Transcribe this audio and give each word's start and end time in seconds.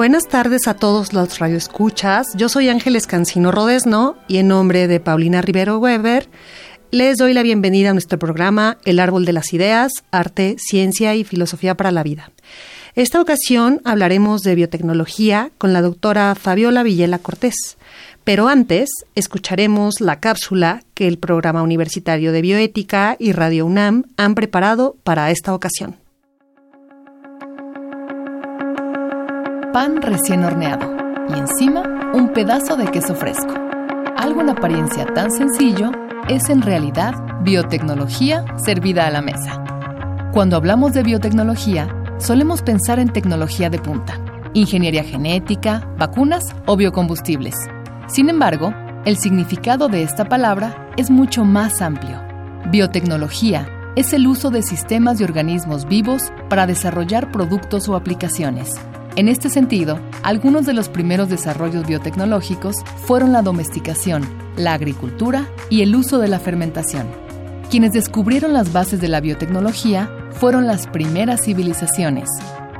Buenas 0.00 0.28
tardes 0.28 0.66
a 0.66 0.72
todos 0.72 1.12
los 1.12 1.40
radioescuchas. 1.40 2.28
Yo 2.34 2.48
soy 2.48 2.70
Ángeles 2.70 3.06
Cancino 3.06 3.52
Rodesno 3.52 4.16
y 4.28 4.38
en 4.38 4.48
nombre 4.48 4.88
de 4.88 4.98
Paulina 4.98 5.42
Rivero 5.42 5.76
Weber 5.76 6.26
les 6.90 7.18
doy 7.18 7.34
la 7.34 7.42
bienvenida 7.42 7.90
a 7.90 7.92
nuestro 7.92 8.18
programa 8.18 8.78
El 8.86 8.98
Árbol 8.98 9.26
de 9.26 9.34
las 9.34 9.52
Ideas, 9.52 9.92
Arte, 10.10 10.56
Ciencia 10.58 11.14
y 11.16 11.24
Filosofía 11.24 11.76
para 11.76 11.90
la 11.90 12.02
Vida. 12.02 12.30
Esta 12.94 13.20
ocasión 13.20 13.82
hablaremos 13.84 14.40
de 14.40 14.54
biotecnología 14.54 15.50
con 15.58 15.74
la 15.74 15.82
doctora 15.82 16.34
Fabiola 16.34 16.82
Villela 16.82 17.18
Cortés. 17.18 17.76
Pero 18.24 18.48
antes, 18.48 18.88
escucharemos 19.14 20.00
la 20.00 20.18
cápsula 20.18 20.82
que 20.94 21.08
el 21.08 21.18
Programa 21.18 21.62
Universitario 21.62 22.32
de 22.32 22.40
Bioética 22.40 23.16
y 23.18 23.32
Radio 23.32 23.66
UNAM 23.66 24.04
han 24.16 24.34
preparado 24.34 24.96
para 25.04 25.30
esta 25.30 25.52
ocasión. 25.52 25.96
Pan 29.72 30.02
recién 30.02 30.44
horneado 30.44 30.96
y 31.28 31.38
encima 31.38 31.82
un 32.12 32.32
pedazo 32.32 32.76
de 32.76 32.86
queso 32.86 33.14
fresco. 33.14 33.54
Algo 34.16 34.40
en 34.40 34.50
apariencia 34.50 35.06
tan 35.14 35.30
sencillo 35.30 35.92
es 36.28 36.48
en 36.50 36.62
realidad 36.62 37.14
biotecnología 37.42 38.44
servida 38.64 39.06
a 39.06 39.10
la 39.10 39.22
mesa. 39.22 39.62
Cuando 40.32 40.56
hablamos 40.56 40.92
de 40.92 41.04
biotecnología, 41.04 41.88
solemos 42.18 42.62
pensar 42.62 42.98
en 42.98 43.12
tecnología 43.12 43.70
de 43.70 43.78
punta, 43.78 44.18
ingeniería 44.54 45.04
genética, 45.04 45.88
vacunas 45.96 46.44
o 46.66 46.76
biocombustibles. 46.76 47.54
Sin 48.08 48.28
embargo, 48.28 48.74
el 49.04 49.16
significado 49.16 49.88
de 49.88 50.02
esta 50.02 50.24
palabra 50.24 50.90
es 50.96 51.10
mucho 51.10 51.44
más 51.44 51.80
amplio. 51.80 52.20
Biotecnología 52.70 53.68
es 53.94 54.12
el 54.12 54.26
uso 54.26 54.50
de 54.50 54.62
sistemas 54.62 55.18
de 55.18 55.24
organismos 55.24 55.86
vivos 55.86 56.32
para 56.48 56.66
desarrollar 56.66 57.30
productos 57.30 57.88
o 57.88 57.94
aplicaciones 57.94 58.80
en 59.16 59.28
este 59.28 59.50
sentido, 59.50 59.98
algunos 60.22 60.66
de 60.66 60.72
los 60.72 60.88
primeros 60.88 61.28
desarrollos 61.28 61.86
biotecnológicos 61.86 62.76
fueron 63.06 63.32
la 63.32 63.42
domesticación, 63.42 64.28
la 64.56 64.74
agricultura 64.74 65.48
y 65.68 65.82
el 65.82 65.94
uso 65.96 66.18
de 66.18 66.28
la 66.28 66.38
fermentación. 66.38 67.08
Quienes 67.70 67.92
descubrieron 67.92 68.52
las 68.52 68.72
bases 68.72 69.00
de 69.00 69.08
la 69.08 69.20
biotecnología 69.20 70.10
fueron 70.32 70.66
las 70.66 70.86
primeras 70.86 71.44
civilizaciones. 71.44 72.28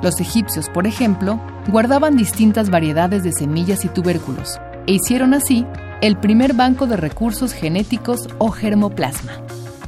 Los 0.02 0.20
egipcios, 0.20 0.68
por 0.68 0.86
ejemplo, 0.86 1.40
guardaban 1.68 2.16
distintas 2.16 2.70
variedades 2.70 3.22
de 3.22 3.32
semillas 3.32 3.84
y 3.84 3.88
tubérculos 3.88 4.58
e 4.86 4.94
hicieron 4.94 5.34
así 5.34 5.66
el 6.00 6.16
primer 6.16 6.54
banco 6.54 6.86
de 6.86 6.96
recursos 6.96 7.52
genéticos 7.52 8.28
o 8.38 8.50
germoplasma. 8.50 9.42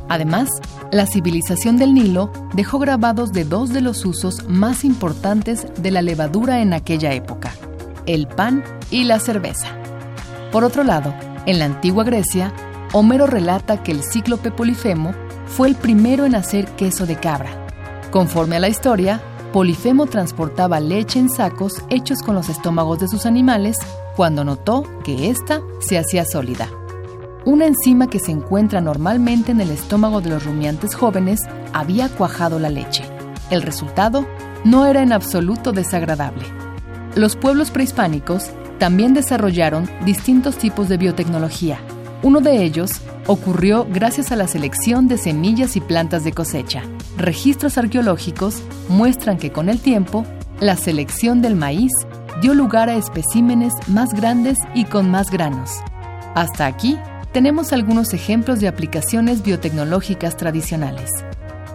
Además, 0.09 0.49
la 0.91 1.07
civilización 1.07 1.77
del 1.77 1.95
Nilo 1.95 2.31
dejó 2.55 2.79
grabados 2.79 3.33
de 3.33 3.45
dos 3.45 3.71
de 3.73 3.81
los 3.81 4.05
usos 4.05 4.47
más 4.49 4.85
importantes 4.85 5.67
de 5.79 5.91
la 5.91 6.03
levadura 6.03 6.61
en 6.61 6.73
aquella 6.73 7.13
época, 7.13 7.53
el 8.07 8.27
pan 8.27 8.63
y 8.91 9.05
la 9.05 9.19
cerveza. 9.19 9.69
Por 10.51 10.65
otro 10.65 10.85
lado, 10.85 11.15
en 11.47 11.59
la 11.59 11.65
antigua 11.65 12.05
Grecia, 12.05 12.53
Homero 12.93 13.27
relata 13.27 13.83
que 13.83 13.93
el 13.93 14.03
cíclope 14.03 14.51
Polifemo 14.51 15.15
fue 15.47 15.69
el 15.69 15.75
primero 15.75 16.27
en 16.27 16.35
hacer 16.35 16.67
queso 16.77 17.07
de 17.07 17.17
cabra. 17.17 17.67
Conforme 18.11 18.57
a 18.57 18.61
la 18.61 18.69
historia, 18.69 19.23
Polifemo 19.53 20.07
transportaba 20.07 20.81
leche 20.81 21.19
en 21.19 21.31
sacos 21.31 21.83
hechos 21.91 22.23
con 22.23 22.35
los 22.35 22.49
estómagos 22.49 23.01
de 23.01 23.09
sus 23.09 23.27
animales 23.27 23.77
cuando 24.17 24.45
notó 24.45 24.85
que 25.05 25.31
ésta 25.31 25.61
se 25.81 25.99
hacía 25.99 26.25
sólida. 26.25 26.69
Una 27.45 27.67
enzima 27.67 28.07
que 28.07 28.21
se 28.21 28.31
encuentra 28.31 28.81
normalmente 28.81 29.51
en 29.51 29.61
el 29.61 29.71
estómago 29.71 30.21
de 30.21 30.31
los 30.31 30.45
rumiantes 30.45 30.95
jóvenes 30.95 31.41
había 31.73 32.09
cuajado 32.09 32.61
la 32.61 32.71
leche. 32.71 33.03
El 33.51 33.63
resultado 33.63 34.27
no 34.65 34.87
era 34.87 35.03
en 35.03 35.13
absoluto 35.13 35.73
desagradable. 35.73 36.45
Los 37.17 37.35
pueblos 37.35 37.73
prehispánicos 37.73 38.51
también 38.79 39.13
desarrollaron 39.13 39.91
distintos 40.05 40.57
tipos 40.57 40.89
de 40.89 40.99
biotecnología. 40.99 41.81
Uno 42.23 42.41
de 42.41 42.63
ellos 42.63 43.01
ocurrió 43.27 43.89
gracias 43.91 44.31
a 44.31 44.37
la 44.37 44.47
selección 44.47 45.09
de 45.09 45.19
semillas 45.19 45.75
y 45.75 45.81
plantas 45.81 46.23
de 46.23 46.33
cosecha. 46.33 46.83
Registros 47.19 47.77
arqueológicos 47.77 48.63
muestran 48.89 49.37
que 49.37 49.51
con 49.51 49.69
el 49.69 49.81
tiempo, 49.81 50.25
la 50.61 50.77
selección 50.77 51.43
del 51.43 51.57
maíz 51.57 51.91
dio 52.41 52.55
lugar 52.55 52.89
a 52.89 52.95
especímenes 52.95 53.73
más 53.89 54.11
grandes 54.15 54.59
y 54.75 54.85
con 54.85 55.11
más 55.11 55.29
granos. 55.31 55.81
Hasta 56.35 56.67
aquí 56.67 56.97
tenemos 57.33 57.73
algunos 57.73 58.13
ejemplos 58.13 58.61
de 58.61 58.69
aplicaciones 58.69 59.43
biotecnológicas 59.43 60.37
tradicionales. 60.37 61.11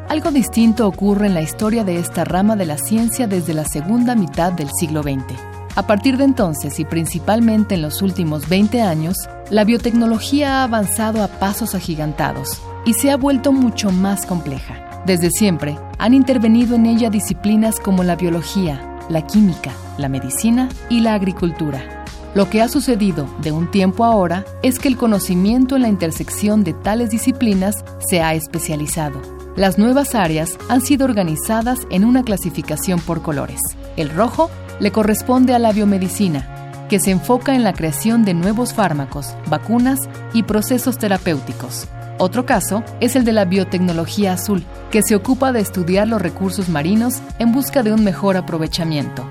Algo 0.08 0.32
distinto 0.32 0.88
ocurre 0.88 1.28
en 1.28 1.34
la 1.34 1.42
historia 1.42 1.84
de 1.84 2.00
esta 2.00 2.24
rama 2.24 2.56
de 2.56 2.66
la 2.66 2.78
ciencia 2.78 3.28
desde 3.28 3.54
la 3.54 3.66
segunda 3.66 4.16
mitad 4.16 4.54
del 4.54 4.70
siglo 4.80 5.04
XX. 5.04 5.36
A 5.76 5.86
partir 5.86 6.18
de 6.18 6.24
entonces 6.24 6.80
y 6.80 6.86
principalmente 6.86 7.76
en 7.76 7.82
los 7.82 8.02
últimos 8.02 8.48
20 8.48 8.82
años, 8.82 9.18
la 9.50 9.64
biotecnología 9.64 10.62
ha 10.62 10.64
avanzado 10.64 11.24
a 11.24 11.28
pasos 11.28 11.76
agigantados 11.76 12.62
y 12.86 12.94
se 12.94 13.12
ha 13.12 13.18
vuelto 13.18 13.52
mucho 13.52 13.92
más 13.92 14.26
compleja. 14.26 15.02
Desde 15.06 15.30
siempre 15.30 15.78
han 15.98 16.14
intervenido 16.14 16.76
en 16.76 16.86
ella 16.86 17.10
disciplinas 17.10 17.80
como 17.80 18.04
la 18.04 18.16
biología, 18.16 18.98
la 19.10 19.26
química, 19.26 19.72
la 19.98 20.10
medicina 20.10 20.70
y 20.90 21.02
la 21.02 21.14
agricultura. 21.14 22.06
Lo 22.36 22.50
que 22.50 22.62
ha 22.62 22.68
sucedido 22.68 23.28
de 23.42 23.52
un 23.52 23.72
tiempo 23.72 24.04
ahora 24.06 24.46
es 24.62 24.80
que 24.80 24.88
el 24.88 24.98
conocimiento 24.98 25.76
en 25.76 25.82
la 25.84 25.88
intersección 25.88 26.64
de 26.64 26.74
tales 26.74 27.10
disciplinas 27.10 27.84
se 28.08 28.22
ha 28.22 28.34
especializado. 28.34 29.22
Las 29.56 29.80
nuevas 29.80 30.14
áreas 30.14 30.58
han 30.70 30.82
sido 30.82 31.06
organizadas 31.06 31.80
en 31.90 32.06
una 32.06 32.24
clasificación 32.24 33.00
por 33.00 33.24
colores. 33.24 33.60
El 33.96 34.10
rojo 34.12 34.52
le 34.80 34.92
corresponde 34.92 35.56
a 35.56 35.60
la 35.60 35.72
biomedicina, 35.72 36.86
que 36.90 37.00
se 37.00 37.12
enfoca 37.12 37.56
en 37.56 37.64
la 37.64 37.74
creación 37.74 38.24
de 38.24 38.36
nuevos 38.36 38.74
fármacos, 38.74 39.36
vacunas 39.50 40.08
y 40.34 40.44
procesos 40.44 40.98
terapéuticos. 41.00 41.88
Otro 42.20 42.46
caso 42.46 42.84
es 43.00 43.16
el 43.16 43.26
de 43.26 43.34
la 43.34 43.46
biotecnología 43.46 44.34
azul, 44.34 44.64
que 44.92 45.02
se 45.02 45.16
ocupa 45.16 45.52
de 45.52 45.60
estudiar 45.60 46.08
los 46.08 46.22
recursos 46.22 46.70
marinos 46.70 47.22
en 47.40 47.52
busca 47.52 47.84
de 47.84 47.94
un 47.94 48.04
mejor 48.04 48.38
aprovechamiento. 48.38 49.28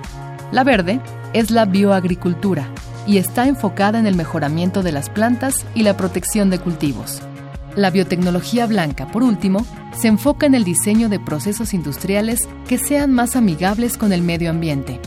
La 0.51 0.63
verde 0.63 1.01
es 1.33 1.51
la 1.51 1.65
bioagricultura, 1.65 2.69
y 3.07 3.17
está 3.17 3.47
enfocada 3.47 3.97
en 3.97 4.05
el 4.05 4.15
mejoramiento 4.15 4.83
de 4.83 4.91
las 4.91 5.09
plantas 5.09 5.65
y 5.73 5.83
la 5.83 5.97
protección 5.97 6.49
de 6.49 6.59
cultivos. 6.59 7.21
La 7.75 7.89
biotecnología 7.89 8.65
blanca, 8.65 9.07
por 9.07 9.23
último, 9.23 9.65
se 9.97 10.07
enfoca 10.07 10.45
en 10.45 10.55
el 10.55 10.63
diseño 10.63 11.09
de 11.09 11.19
procesos 11.19 11.73
industriales 11.73 12.47
que 12.67 12.77
sean 12.77 13.13
más 13.13 13.35
amigables 13.35 13.97
con 13.97 14.11
el 14.11 14.21
medio 14.21 14.49
ambiente. 14.49 14.99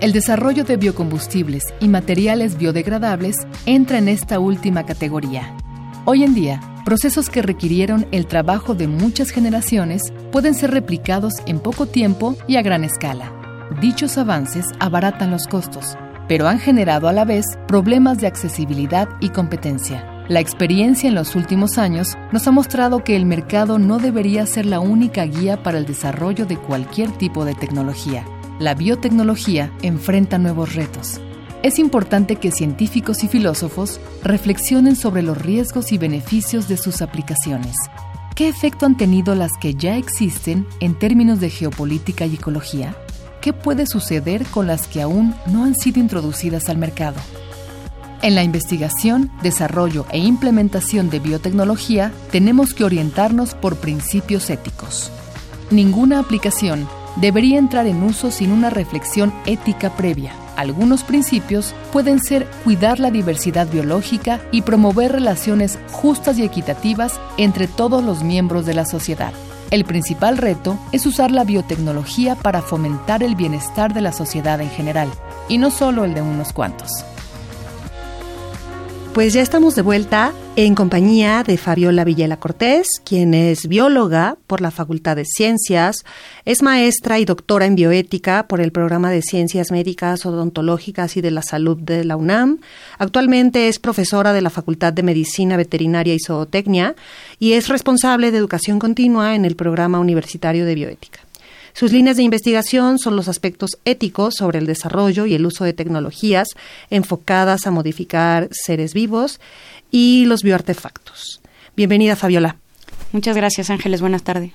El 0.00 0.12
desarrollo 0.12 0.64
de 0.64 0.76
biocombustibles 0.76 1.62
y 1.80 1.88
materiales 1.88 2.56
biodegradables 2.58 3.36
entra 3.66 3.98
en 3.98 4.08
esta 4.08 4.38
última 4.38 4.84
categoría. 4.84 5.56
Hoy 6.04 6.24
en 6.24 6.34
día, 6.34 6.60
procesos 6.84 7.30
que 7.30 7.42
requirieron 7.42 8.06
el 8.12 8.26
trabajo 8.26 8.74
de 8.74 8.88
muchas 8.88 9.30
generaciones 9.30 10.02
pueden 10.32 10.54
ser 10.54 10.70
replicados 10.70 11.34
en 11.46 11.60
poco 11.60 11.86
tiempo 11.86 12.36
y 12.46 12.56
a 12.56 12.62
gran 12.62 12.84
escala. 12.84 13.32
Dichos 13.80 14.18
avances 14.18 14.66
abaratan 14.80 15.30
los 15.30 15.46
costos, 15.46 15.96
pero 16.28 16.46
han 16.46 16.60
generado 16.60 17.08
a 17.08 17.12
la 17.12 17.24
vez 17.24 17.44
problemas 17.66 18.18
de 18.18 18.26
accesibilidad 18.26 19.08
y 19.20 19.30
competencia. 19.30 20.24
La 20.28 20.40
experiencia 20.40 21.08
en 21.08 21.14
los 21.14 21.34
últimos 21.34 21.78
años 21.78 22.16
nos 22.32 22.46
ha 22.46 22.50
mostrado 22.50 23.02
que 23.02 23.16
el 23.16 23.24
mercado 23.24 23.78
no 23.78 23.98
debería 23.98 24.44
ser 24.44 24.66
la 24.66 24.78
única 24.78 25.24
guía 25.24 25.62
para 25.62 25.78
el 25.78 25.86
desarrollo 25.86 26.44
de 26.44 26.58
cualquier 26.58 27.10
tipo 27.12 27.46
de 27.46 27.54
tecnología. 27.54 28.26
La 28.58 28.74
biotecnología 28.74 29.72
enfrenta 29.80 30.36
nuevos 30.36 30.74
retos. 30.74 31.20
Es 31.62 31.78
importante 31.78 32.36
que 32.36 32.52
científicos 32.52 33.24
y 33.24 33.28
filósofos 33.28 34.00
reflexionen 34.22 34.96
sobre 34.96 35.22
los 35.22 35.38
riesgos 35.38 35.92
y 35.92 35.98
beneficios 35.98 36.68
de 36.68 36.76
sus 36.76 37.00
aplicaciones. 37.00 37.76
¿Qué 38.36 38.48
efecto 38.48 38.86
han 38.86 38.96
tenido 38.96 39.34
las 39.34 39.50
que 39.60 39.74
ya 39.74 39.96
existen 39.96 40.66
en 40.78 40.96
términos 40.96 41.40
de 41.40 41.50
geopolítica 41.50 42.26
y 42.26 42.34
ecología? 42.34 42.94
Qué 43.48 43.54
puede 43.54 43.86
suceder 43.86 44.44
con 44.44 44.66
las 44.66 44.86
que 44.88 45.00
aún 45.00 45.34
no 45.46 45.64
han 45.64 45.74
sido 45.74 46.00
introducidas 46.00 46.68
al 46.68 46.76
mercado. 46.76 47.16
En 48.20 48.34
la 48.34 48.42
investigación, 48.42 49.30
desarrollo 49.42 50.04
e 50.10 50.18
implementación 50.18 51.08
de 51.08 51.18
biotecnología 51.18 52.12
tenemos 52.30 52.74
que 52.74 52.84
orientarnos 52.84 53.54
por 53.54 53.76
principios 53.76 54.50
éticos. 54.50 55.10
Ninguna 55.70 56.18
aplicación 56.18 56.86
debería 57.16 57.58
entrar 57.58 57.86
en 57.86 58.02
uso 58.02 58.30
sin 58.30 58.52
una 58.52 58.68
reflexión 58.68 59.32
ética 59.46 59.96
previa. 59.96 60.34
Algunos 60.54 61.02
principios 61.02 61.74
pueden 61.90 62.20
ser 62.20 62.46
cuidar 62.64 63.00
la 63.00 63.10
diversidad 63.10 63.66
biológica 63.66 64.42
y 64.52 64.60
promover 64.60 65.12
relaciones 65.12 65.78
justas 65.90 66.36
y 66.36 66.42
equitativas 66.42 67.18
entre 67.38 67.66
todos 67.66 68.04
los 68.04 68.22
miembros 68.22 68.66
de 68.66 68.74
la 68.74 68.84
sociedad. 68.84 69.32
El 69.70 69.84
principal 69.84 70.38
reto 70.38 70.78
es 70.92 71.04
usar 71.04 71.30
la 71.30 71.44
biotecnología 71.44 72.36
para 72.36 72.62
fomentar 72.62 73.22
el 73.22 73.36
bienestar 73.36 73.92
de 73.92 74.00
la 74.00 74.12
sociedad 74.12 74.62
en 74.62 74.70
general, 74.70 75.10
y 75.46 75.58
no 75.58 75.70
solo 75.70 76.04
el 76.04 76.14
de 76.14 76.22
unos 76.22 76.54
cuantos. 76.54 76.88
Pues 79.18 79.32
ya 79.32 79.42
estamos 79.42 79.74
de 79.74 79.82
vuelta 79.82 80.32
en 80.54 80.76
compañía 80.76 81.42
de 81.42 81.58
Fabiola 81.58 82.04
Villela 82.04 82.36
Cortés, 82.38 82.86
quien 83.04 83.34
es 83.34 83.66
bióloga 83.66 84.36
por 84.46 84.60
la 84.60 84.70
Facultad 84.70 85.16
de 85.16 85.24
Ciencias, 85.24 86.04
es 86.44 86.62
maestra 86.62 87.18
y 87.18 87.24
doctora 87.24 87.66
en 87.66 87.74
bioética 87.74 88.46
por 88.46 88.60
el 88.60 88.70
programa 88.70 89.10
de 89.10 89.22
Ciencias 89.22 89.72
Médicas, 89.72 90.24
Odontológicas 90.24 91.16
y 91.16 91.20
de 91.20 91.32
la 91.32 91.42
Salud 91.42 91.76
de 91.78 92.04
la 92.04 92.14
UNAM. 92.14 92.60
Actualmente 92.98 93.66
es 93.66 93.80
profesora 93.80 94.32
de 94.32 94.40
la 94.40 94.50
Facultad 94.50 94.92
de 94.92 95.02
Medicina 95.02 95.56
Veterinaria 95.56 96.14
y 96.14 96.20
Zootecnia 96.24 96.94
y 97.40 97.54
es 97.54 97.66
responsable 97.66 98.30
de 98.30 98.38
educación 98.38 98.78
continua 98.78 99.34
en 99.34 99.44
el 99.44 99.56
programa 99.56 99.98
universitario 99.98 100.64
de 100.64 100.76
bioética. 100.76 101.27
Sus 101.78 101.92
líneas 101.92 102.16
de 102.16 102.24
investigación 102.24 102.98
son 102.98 103.14
los 103.14 103.28
aspectos 103.28 103.78
éticos 103.84 104.34
sobre 104.34 104.58
el 104.58 104.66
desarrollo 104.66 105.26
y 105.26 105.34
el 105.34 105.46
uso 105.46 105.62
de 105.62 105.72
tecnologías 105.72 106.48
enfocadas 106.90 107.68
a 107.68 107.70
modificar 107.70 108.48
seres 108.50 108.94
vivos 108.94 109.38
y 109.92 110.24
los 110.24 110.42
bioartefactos. 110.42 111.40
Bienvenida, 111.76 112.16
Fabiola. 112.16 112.56
Muchas 113.12 113.36
gracias, 113.36 113.70
Ángeles. 113.70 114.00
Buenas 114.00 114.24
tardes. 114.24 114.50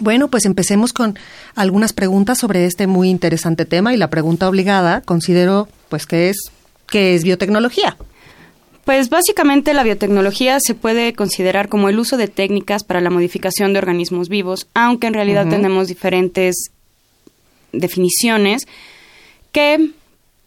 Bueno, 0.00 0.28
pues 0.28 0.46
empecemos 0.46 0.94
con 0.94 1.18
algunas 1.54 1.92
preguntas 1.92 2.38
sobre 2.38 2.64
este 2.64 2.86
muy 2.86 3.10
interesante 3.10 3.66
tema 3.66 3.92
y 3.92 3.98
la 3.98 4.08
pregunta 4.08 4.48
obligada 4.48 5.02
considero 5.02 5.68
pues 5.90 6.06
que 6.06 6.30
es 6.30 6.38
¿qué 6.86 7.14
es 7.14 7.22
biotecnología? 7.22 7.98
Pues 8.84 9.10
básicamente 9.10 9.74
la 9.74 9.84
biotecnología 9.84 10.58
se 10.60 10.74
puede 10.74 11.12
considerar 11.12 11.68
como 11.68 11.88
el 11.88 11.98
uso 11.98 12.16
de 12.16 12.26
técnicas 12.26 12.82
para 12.82 13.00
la 13.00 13.10
modificación 13.10 13.72
de 13.72 13.78
organismos 13.78 14.28
vivos, 14.28 14.66
aunque 14.74 15.06
en 15.06 15.14
realidad 15.14 15.48
tenemos 15.48 15.86
diferentes 15.86 16.72
definiciones 17.72 18.66
que 19.52 19.90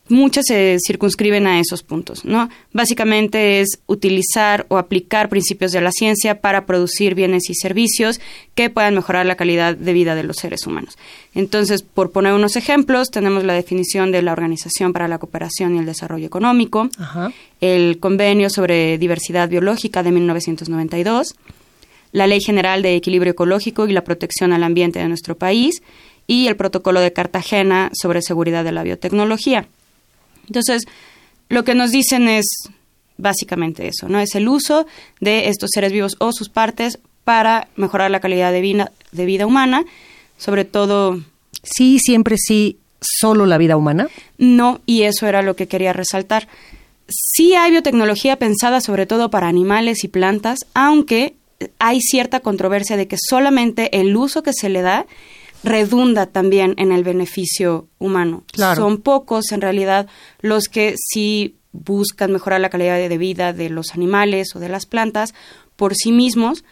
muchas 0.07 0.45
se 0.47 0.77
circunscriben 0.85 1.47
a 1.47 1.59
esos 1.59 1.81
puntos, 1.81 2.25
¿no? 2.25 2.49
Básicamente 2.73 3.61
es 3.61 3.79
utilizar 3.87 4.65
o 4.69 4.77
aplicar 4.77 5.29
principios 5.29 5.71
de 5.71 5.81
la 5.81 5.91
ciencia 5.91 6.41
para 6.41 6.65
producir 6.65 7.15
bienes 7.15 7.49
y 7.49 7.55
servicios 7.55 8.21
que 8.53 8.69
puedan 8.69 8.95
mejorar 8.95 9.25
la 9.25 9.35
calidad 9.35 9.75
de 9.75 9.93
vida 9.93 10.15
de 10.15 10.23
los 10.23 10.37
seres 10.37 10.67
humanos. 10.67 10.97
Entonces, 11.33 11.81
por 11.81 12.11
poner 12.11 12.33
unos 12.33 12.55
ejemplos, 12.55 13.09
tenemos 13.09 13.43
la 13.43 13.53
definición 13.53 14.11
de 14.11 14.21
la 14.21 14.31
Organización 14.31 14.93
para 14.93 15.07
la 15.07 15.17
Cooperación 15.17 15.75
y 15.75 15.79
el 15.79 15.85
Desarrollo 15.85 16.27
Económico, 16.27 16.89
el 17.59 17.99
Convenio 17.99 18.49
sobre 18.49 18.97
Diversidad 18.97 19.49
Biológica 19.49 20.03
de 20.03 20.11
1992, 20.11 21.35
la 22.11 22.27
Ley 22.27 22.41
General 22.41 22.81
de 22.81 22.95
Equilibrio 22.95 23.31
Ecológico 23.31 23.87
y 23.87 23.93
la 23.93 24.03
Protección 24.03 24.53
al 24.53 24.63
Ambiente 24.63 24.99
de 24.99 25.07
nuestro 25.07 25.35
país 25.35 25.81
y 26.27 26.47
el 26.47 26.55
Protocolo 26.55 26.99
de 27.01 27.11
Cartagena 27.11 27.91
sobre 27.93 28.21
Seguridad 28.21 28.63
de 28.63 28.71
la 28.71 28.83
Biotecnología. 28.83 29.67
Entonces, 30.47 30.83
lo 31.49 31.63
que 31.63 31.75
nos 31.75 31.91
dicen 31.91 32.27
es 32.27 32.45
básicamente 33.17 33.87
eso, 33.87 34.09
¿no? 34.09 34.19
Es 34.19 34.35
el 34.35 34.47
uso 34.47 34.85
de 35.19 35.47
estos 35.49 35.69
seres 35.73 35.91
vivos 35.91 36.15
o 36.19 36.31
sus 36.31 36.49
partes 36.49 36.99
para 37.23 37.67
mejorar 37.75 38.11
la 38.11 38.19
calidad 38.19 38.51
de 38.51 38.61
vida, 38.61 38.91
de 39.11 39.25
vida 39.25 39.45
humana, 39.45 39.83
sobre 40.37 40.65
todo... 40.65 41.21
Sí, 41.63 41.97
siempre 41.97 42.35
sí, 42.37 42.77
solo 43.01 43.47
la 43.47 43.57
vida 43.57 43.75
humana. 43.75 44.07
No, 44.37 44.81
y 44.85 45.03
eso 45.03 45.25
era 45.25 45.41
lo 45.41 45.55
que 45.55 45.67
quería 45.67 45.93
resaltar. 45.93 46.47
Sí 47.07 47.55
hay 47.55 47.71
biotecnología 47.71 48.37
pensada 48.37 48.81
sobre 48.81 49.07
todo 49.07 49.31
para 49.31 49.47
animales 49.47 50.03
y 50.03 50.07
plantas, 50.07 50.59
aunque 50.75 51.33
hay 51.79 52.01
cierta 52.01 52.41
controversia 52.41 52.97
de 52.97 53.07
que 53.07 53.17
solamente 53.19 53.99
el 53.99 54.15
uso 54.15 54.43
que 54.43 54.53
se 54.53 54.69
le 54.69 54.81
da 54.81 55.05
redunda 55.65 56.27
también 56.27 56.75
en 56.77 56.91
el 56.91 57.03
beneficio 57.03 57.87
humano. 57.97 58.43
Son 58.75 58.99
pocos, 58.99 59.51
en 59.51 59.61
realidad, 59.61 60.07
los 60.39 60.65
que 60.65 60.95
sí 60.97 61.57
buscan 61.71 62.31
mejorar 62.31 62.61
la 62.61 62.69
calidad 62.69 62.97
de 62.97 63.17
vida 63.17 63.51
de 63.51 63.69
los 63.69 63.93
animales 63.93 64.55
o 64.55 64.59
de 64.59 64.69
las 64.69 64.85
plantas 64.85 65.33
por 65.75 65.95
sí 65.95 66.11
mismos. 66.11 66.63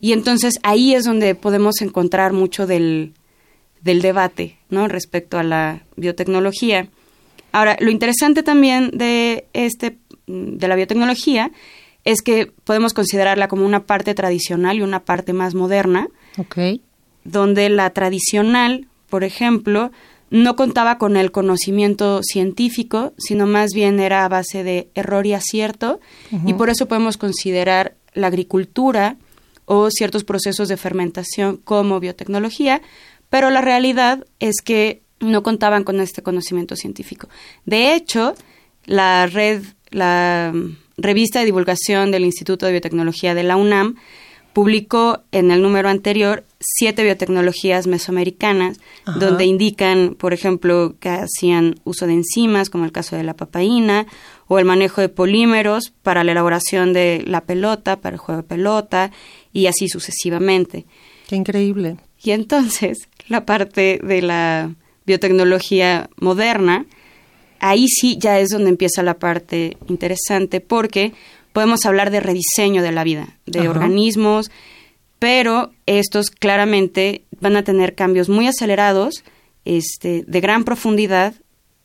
Y 0.00 0.12
entonces 0.12 0.60
ahí 0.62 0.94
es 0.94 1.04
donde 1.04 1.34
podemos 1.34 1.80
encontrar 1.80 2.32
mucho 2.32 2.68
del, 2.68 3.14
del 3.80 4.00
debate 4.00 4.58
¿no? 4.68 4.86
respecto 4.86 5.38
a 5.38 5.42
la 5.42 5.82
biotecnología. 5.96 6.88
Ahora, 7.50 7.76
lo 7.80 7.90
interesante 7.90 8.44
también 8.44 8.92
de, 8.92 9.48
este, 9.54 9.98
de 10.28 10.68
la 10.68 10.76
biotecnología 10.76 11.50
es 12.04 12.22
que 12.22 12.52
podemos 12.62 12.94
considerarla 12.94 13.48
como 13.48 13.66
una 13.66 13.86
parte 13.86 14.14
tradicional 14.14 14.76
y 14.76 14.82
una 14.82 15.04
parte 15.04 15.32
más 15.32 15.56
moderna. 15.56 16.06
Okay 16.38 16.82
donde 17.26 17.68
la 17.68 17.90
tradicional, 17.90 18.86
por 19.08 19.24
ejemplo, 19.24 19.90
no 20.30 20.56
contaba 20.56 20.98
con 20.98 21.16
el 21.16 21.30
conocimiento 21.30 22.20
científico, 22.22 23.12
sino 23.18 23.46
más 23.46 23.70
bien 23.72 24.00
era 24.00 24.24
a 24.24 24.28
base 24.28 24.64
de 24.64 24.88
error 24.94 25.26
y 25.26 25.34
acierto, 25.34 26.00
y 26.44 26.54
por 26.54 26.68
eso 26.68 26.86
podemos 26.86 27.16
considerar 27.16 27.94
la 28.14 28.26
agricultura 28.26 29.16
o 29.66 29.90
ciertos 29.90 30.24
procesos 30.24 30.68
de 30.68 30.76
fermentación 30.76 31.58
como 31.58 32.00
biotecnología, 32.00 32.82
pero 33.30 33.50
la 33.50 33.60
realidad 33.60 34.24
es 34.40 34.56
que 34.64 35.02
no 35.20 35.42
contaban 35.42 35.84
con 35.84 36.00
este 36.00 36.22
conocimiento 36.22 36.76
científico. 36.76 37.28
De 37.64 37.94
hecho, 37.94 38.34
la 38.84 39.26
red, 39.26 39.62
la 39.90 40.52
revista 40.96 41.40
de 41.40 41.46
divulgación 41.46 42.10
del 42.10 42.24
Instituto 42.24 42.66
de 42.66 42.72
Biotecnología 42.72 43.34
de 43.34 43.42
la 43.42 43.56
UNAM 43.56 43.96
publicó 44.56 45.20
en 45.32 45.50
el 45.50 45.60
número 45.60 45.90
anterior 45.90 46.42
siete 46.60 47.02
biotecnologías 47.02 47.86
mesoamericanas, 47.86 48.78
donde 49.04 49.44
indican, 49.44 50.16
por 50.18 50.32
ejemplo, 50.32 50.94
que 50.98 51.10
hacían 51.10 51.78
uso 51.84 52.06
de 52.06 52.14
enzimas, 52.14 52.70
como 52.70 52.86
el 52.86 52.90
caso 52.90 53.16
de 53.16 53.22
la 53.22 53.34
papaína, 53.36 54.06
o 54.46 54.58
el 54.58 54.64
manejo 54.64 55.02
de 55.02 55.10
polímeros 55.10 55.92
para 56.02 56.24
la 56.24 56.32
elaboración 56.32 56.94
de 56.94 57.22
la 57.26 57.42
pelota, 57.42 58.00
para 58.00 58.14
el 58.14 58.18
juego 58.18 58.40
de 58.40 58.48
pelota, 58.48 59.10
y 59.52 59.66
así 59.66 59.90
sucesivamente. 59.90 60.86
Qué 61.28 61.36
increíble. 61.36 61.98
Y 62.24 62.30
entonces, 62.30 63.10
la 63.28 63.44
parte 63.44 64.00
de 64.02 64.22
la 64.22 64.74
biotecnología 65.04 66.08
moderna, 66.16 66.86
ahí 67.60 67.88
sí 67.88 68.16
ya 68.18 68.40
es 68.40 68.48
donde 68.48 68.70
empieza 68.70 69.02
la 69.02 69.18
parte 69.18 69.76
interesante, 69.86 70.62
porque 70.62 71.12
podemos 71.56 71.86
hablar 71.86 72.10
de 72.10 72.20
rediseño 72.20 72.82
de 72.82 72.92
la 72.92 73.02
vida, 73.02 73.38
de 73.46 73.70
organismos, 73.70 74.50
pero 75.18 75.70
estos 75.86 76.30
claramente 76.30 77.24
van 77.40 77.56
a 77.56 77.64
tener 77.64 77.94
cambios 77.94 78.28
muy 78.28 78.46
acelerados, 78.46 79.24
este, 79.64 80.22
de 80.26 80.40
gran 80.42 80.64
profundidad, 80.64 81.32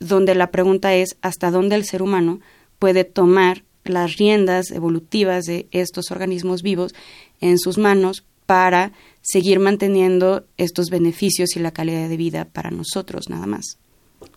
donde 0.02 0.36
la 0.36 0.52
pregunta 0.52 0.94
es 0.94 1.16
hasta 1.22 1.52
dónde 1.52 1.78
el 1.78 1.86
ser 1.86 2.02
humano 2.02 2.42
puede 2.80 3.06
tomar 3.06 3.64
las 3.86 4.18
riendas 4.18 4.72
evolutivas 4.72 5.46
de 5.46 5.70
estos 5.72 6.12
organismos 6.12 6.64
vivos 6.64 6.94
en 7.40 7.58
sus 7.58 7.78
manos 7.78 8.26
para 8.46 8.92
seguir 9.22 9.62
manteniendo 9.62 10.44
estos 10.58 10.90
beneficios 10.90 11.56
y 11.56 11.62
la 11.62 11.72
calidad 11.72 12.10
de 12.10 12.18
vida 12.18 12.44
para 12.44 12.72
nosotros 12.72 13.30
nada 13.30 13.46
más. 13.46 13.78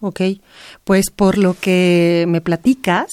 Ok, 0.00 0.20
pues 0.84 1.10
por 1.10 1.38
lo 1.38 1.54
que 1.54 2.24
me 2.28 2.40
platicas, 2.40 3.08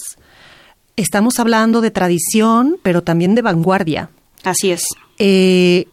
estamos 0.96 1.40
hablando 1.40 1.82
de 1.82 1.92
tradición, 1.92 2.78
pero 2.84 3.04
también 3.04 3.36
de 3.36 3.42
vanguardia. 3.42 4.10
Así 4.44 4.72
es. 4.72 4.84
Eh, 5.18 5.88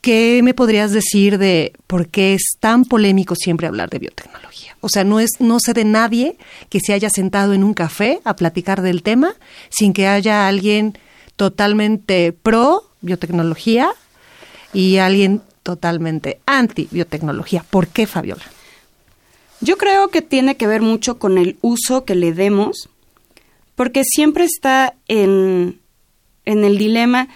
¿Qué 0.00 0.40
me 0.42 0.52
podrías 0.52 0.92
decir 0.92 1.38
de 1.38 1.72
por 1.86 2.08
qué 2.08 2.34
es 2.34 2.42
tan 2.60 2.84
polémico 2.84 3.34
siempre 3.34 3.66
hablar 3.66 3.88
de 3.88 3.98
biotecnología? 3.98 4.76
O 4.80 4.90
sea, 4.90 5.02
no 5.02 5.18
es, 5.18 5.30
no 5.40 5.60
sé 5.60 5.72
de 5.72 5.84
nadie 5.84 6.36
que 6.68 6.80
se 6.80 6.92
haya 6.92 7.08
sentado 7.08 7.54
en 7.54 7.64
un 7.64 7.72
café 7.72 8.20
a 8.24 8.36
platicar 8.36 8.82
del 8.82 9.02
tema 9.02 9.34
sin 9.70 9.94
que 9.94 10.06
haya 10.06 10.46
alguien 10.46 10.98
totalmente 11.36 12.32
pro 12.32 12.84
biotecnología 13.00 13.90
y 14.74 14.98
alguien 14.98 15.40
totalmente 15.62 16.38
anti 16.44 16.86
biotecnología. 16.90 17.64
¿Por 17.70 17.88
qué, 17.88 18.06
Fabiola? 18.06 18.44
Yo 19.62 19.78
creo 19.78 20.08
que 20.08 20.20
tiene 20.20 20.56
que 20.56 20.66
ver 20.66 20.82
mucho 20.82 21.18
con 21.18 21.38
el 21.38 21.56
uso 21.62 22.04
que 22.04 22.14
le 22.14 22.34
demos 22.34 22.90
porque 23.76 24.04
siempre 24.04 24.44
está 24.44 24.94
en, 25.08 25.80
en 26.44 26.64
el 26.64 26.78
dilema 26.78 27.28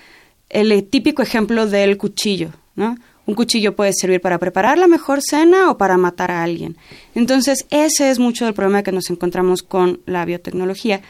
el 0.48 0.84
típico 0.88 1.22
ejemplo 1.22 1.66
del 1.66 1.98
cuchillo, 1.98 2.50
¿no? 2.74 2.96
Un 3.26 3.34
cuchillo 3.34 3.76
puede 3.76 3.92
servir 3.92 4.22
para 4.22 4.38
preparar 4.38 4.78
la 4.78 4.86
mejor 4.86 5.20
cena 5.20 5.70
o 5.70 5.76
para 5.76 5.98
matar 5.98 6.30
a 6.30 6.42
alguien. 6.42 6.78
Entonces, 7.14 7.66
ese 7.68 8.10
es 8.10 8.18
mucho 8.18 8.46
del 8.46 8.54
problema 8.54 8.82
que 8.82 8.92
nos 8.92 9.10
encontramos 9.10 9.62
con 9.62 10.00
la 10.06 10.24
biotecnología. 10.24 11.02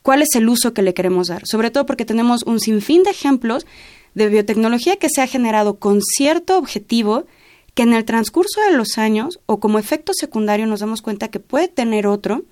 ¿Cuál 0.00 0.22
es 0.22 0.34
el 0.34 0.48
uso 0.48 0.72
que 0.72 0.80
le 0.80 0.94
queremos 0.94 1.28
dar? 1.28 1.42
Sobre 1.44 1.70
todo 1.70 1.84
porque 1.84 2.06
tenemos 2.06 2.42
un 2.44 2.58
sinfín 2.58 3.02
de 3.02 3.10
ejemplos 3.10 3.66
de 4.14 4.28
biotecnología 4.28 4.96
que 4.96 5.10
se 5.10 5.20
ha 5.20 5.26
generado 5.26 5.78
con 5.78 6.00
cierto 6.00 6.56
objetivo 6.56 7.26
que 7.74 7.82
en 7.82 7.92
el 7.92 8.06
transcurso 8.06 8.62
de 8.62 8.74
los 8.74 8.96
años 8.96 9.38
o 9.44 9.60
como 9.60 9.78
efecto 9.78 10.12
secundario 10.14 10.66
nos 10.66 10.80
damos 10.80 11.02
cuenta 11.02 11.28
que 11.28 11.40
puede 11.40 11.68
tener 11.68 12.06
otro 12.06 12.44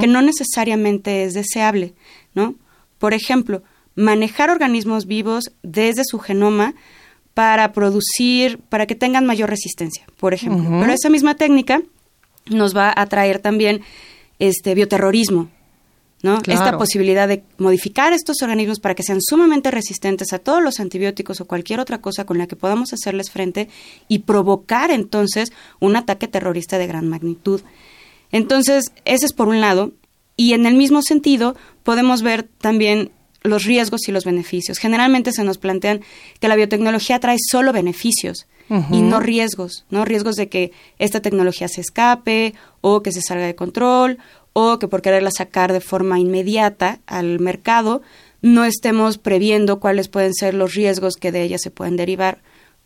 que 0.00 0.06
no 0.06 0.22
necesariamente 0.22 1.24
es 1.24 1.34
deseable, 1.34 1.94
¿no? 2.34 2.54
Por 2.98 3.14
ejemplo, 3.14 3.62
manejar 3.94 4.50
organismos 4.50 5.06
vivos 5.06 5.52
desde 5.62 6.04
su 6.04 6.18
genoma 6.18 6.74
para 7.34 7.72
producir, 7.72 8.58
para 8.68 8.86
que 8.86 8.94
tengan 8.94 9.26
mayor 9.26 9.48
resistencia, 9.48 10.04
por 10.18 10.34
ejemplo. 10.34 10.80
Pero 10.80 10.92
esa 10.92 11.10
misma 11.10 11.36
técnica 11.36 11.82
nos 12.46 12.76
va 12.76 12.92
a 12.94 13.06
traer 13.06 13.38
también 13.38 13.82
este 14.38 14.74
bioterrorismo, 14.74 15.48
¿no? 16.22 16.38
Esta 16.46 16.76
posibilidad 16.76 17.28
de 17.28 17.42
modificar 17.58 18.12
estos 18.12 18.42
organismos 18.42 18.80
para 18.80 18.94
que 18.94 19.02
sean 19.02 19.20
sumamente 19.22 19.70
resistentes 19.70 20.32
a 20.32 20.38
todos 20.38 20.62
los 20.62 20.80
antibióticos 20.80 21.40
o 21.40 21.46
cualquier 21.46 21.80
otra 21.80 22.00
cosa 22.00 22.24
con 22.24 22.38
la 22.38 22.46
que 22.46 22.56
podamos 22.56 22.92
hacerles 22.92 23.30
frente 23.30 23.68
y 24.08 24.20
provocar 24.20 24.90
entonces 24.90 25.52
un 25.78 25.96
ataque 25.96 26.28
terrorista 26.28 26.78
de 26.78 26.86
gran 26.86 27.08
magnitud. 27.08 27.60
Entonces, 28.32 28.92
ese 29.04 29.26
es 29.26 29.32
por 29.32 29.48
un 29.48 29.60
lado, 29.60 29.92
y 30.36 30.54
en 30.54 30.66
el 30.66 30.74
mismo 30.74 31.02
sentido 31.02 31.54
podemos 31.82 32.22
ver 32.22 32.44
también 32.44 33.10
los 33.42 33.64
riesgos 33.64 34.08
y 34.08 34.12
los 34.12 34.24
beneficios. 34.24 34.78
Generalmente 34.78 35.32
se 35.32 35.44
nos 35.44 35.58
plantean 35.58 36.00
que 36.40 36.48
la 36.48 36.56
biotecnología 36.56 37.20
trae 37.20 37.36
solo 37.50 37.72
beneficios 37.72 38.46
y 38.92 39.02
no 39.02 39.18
riesgos, 39.18 39.84
¿no? 39.90 40.04
Riesgos 40.04 40.36
de 40.36 40.48
que 40.48 40.70
esta 41.00 41.20
tecnología 41.20 41.66
se 41.66 41.80
escape 41.80 42.54
o 42.80 43.02
que 43.02 43.10
se 43.10 43.20
salga 43.20 43.44
de 43.44 43.56
control 43.56 44.18
o 44.52 44.78
que 44.78 44.86
por 44.86 45.02
quererla 45.02 45.30
sacar 45.36 45.72
de 45.72 45.80
forma 45.80 46.20
inmediata 46.20 47.00
al 47.06 47.40
mercado 47.40 48.00
no 48.42 48.64
estemos 48.64 49.18
previendo 49.18 49.80
cuáles 49.80 50.08
pueden 50.08 50.34
ser 50.34 50.54
los 50.54 50.74
riesgos 50.74 51.16
que 51.16 51.32
de 51.32 51.42
ella 51.42 51.58
se 51.58 51.70
pueden 51.70 51.96
derivar, 51.96 52.42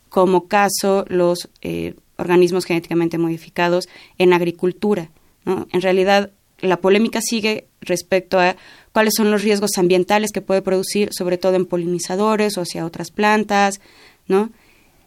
como 0.08 0.48
caso 0.48 1.04
los 1.08 1.50
eh, 1.60 1.94
organismos 2.16 2.64
genéticamente 2.64 3.18
modificados 3.18 3.86
en 4.18 4.32
agricultura. 4.32 5.10
En 5.46 5.80
realidad, 5.80 6.30
la 6.60 6.78
polémica 6.78 7.20
sigue 7.20 7.68
respecto 7.80 8.38
a 8.38 8.56
cuáles 8.92 9.14
son 9.16 9.30
los 9.30 9.42
riesgos 9.42 9.76
ambientales 9.76 10.32
que 10.32 10.40
puede 10.40 10.62
producir, 10.62 11.10
sobre 11.12 11.38
todo 11.38 11.54
en 11.54 11.66
polinizadores 11.66 12.56
o 12.56 12.62
hacia 12.62 12.86
otras 12.86 13.10
plantas, 13.10 13.80
¿no? 14.26 14.50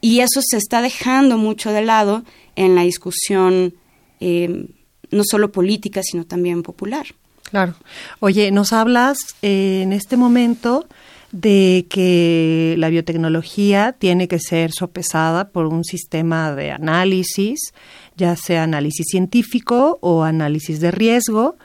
Y 0.01 0.19
eso 0.19 0.41
se 0.47 0.57
está 0.57 0.81
dejando 0.81 1.37
mucho 1.37 1.71
de 1.71 1.81
lado 1.81 2.23
en 2.55 2.75
la 2.75 2.83
discusión 2.83 3.73
eh, 4.19 4.67
no 5.09 5.23
solo 5.23 5.51
política, 5.51 6.01
sino 6.03 6.25
también 6.25 6.63
popular. 6.63 7.07
Claro. 7.49 7.75
Oye, 8.19 8.51
nos 8.51 8.73
hablas 8.73 9.17
eh, 9.41 9.81
en 9.83 9.93
este 9.93 10.17
momento 10.17 10.87
de 11.31 11.87
que 11.89 12.75
la 12.77 12.89
biotecnología 12.89 13.93
tiene 13.93 14.27
que 14.27 14.39
ser 14.39 14.71
sopesada 14.71 15.49
por 15.49 15.65
un 15.65 15.83
sistema 15.83 16.53
de 16.53 16.71
análisis, 16.71 17.73
ya 18.17 18.35
sea 18.35 18.63
análisis 18.63 19.05
científico 19.09 19.99
o 20.01 20.23
análisis 20.23 20.79
de 20.79 20.91
riesgo, 20.91 21.55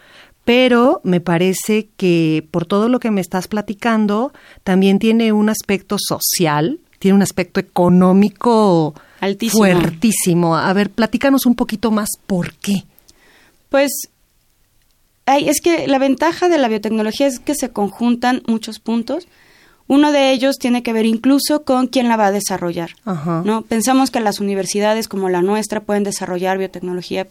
pero 0.44 1.00
me 1.04 1.21
parece 1.21 1.88
que 1.97 2.47
por 2.50 2.66
todo 2.66 2.88
lo 2.88 3.00
que 3.00 3.11
me 3.11 3.21
estás 3.21 3.49
platicando, 3.49 4.32
también 4.64 4.99
tiene 4.99 5.32
un 5.32 5.49
aspecto 5.49 5.97
social, 5.99 6.80
tiene 6.99 7.16
un 7.16 7.23
aspecto 7.23 7.61
económico 7.61 8.94
fuertísimo. 9.50 10.56
A 10.56 10.73
ver, 10.73 10.90
platícanos 10.90 11.47
un 11.47 11.54
poquito 11.54 11.90
más 11.90 12.09
por 12.26 12.54
qué. 12.54 12.85
Pues 13.68 13.90
es 15.26 15.61
que 15.61 15.87
la 15.87 15.99
ventaja 15.99 16.49
de 16.49 16.59
la 16.59 16.68
biotecnología 16.68 17.26
es 17.26 17.38
que 17.38 17.54
se 17.54 17.71
conjuntan 17.71 18.42
muchos 18.47 18.78
puntos. 18.80 19.28
Uno 19.89 20.12
de 20.12 20.33
ellos 20.33 20.59
tiene 20.59 20.83
que 20.83 20.93
ver 20.93 21.07
incluso 21.07 21.65
con 21.65 21.87
quién 21.87 22.09
la 22.09 22.17
va 22.17 22.27
a 22.27 22.33
desarrollar. 22.33 22.91
¿no? 23.45 23.62
Pensamos 23.62 24.11
que 24.11 24.21
las 24.21 24.41
universidades 24.41 25.09
como 25.09 25.29
la 25.29 25.43
nuestra 25.43 25.81
pueden 25.81 26.05
desarrollar 26.05 26.59
biotecnología 26.59 27.27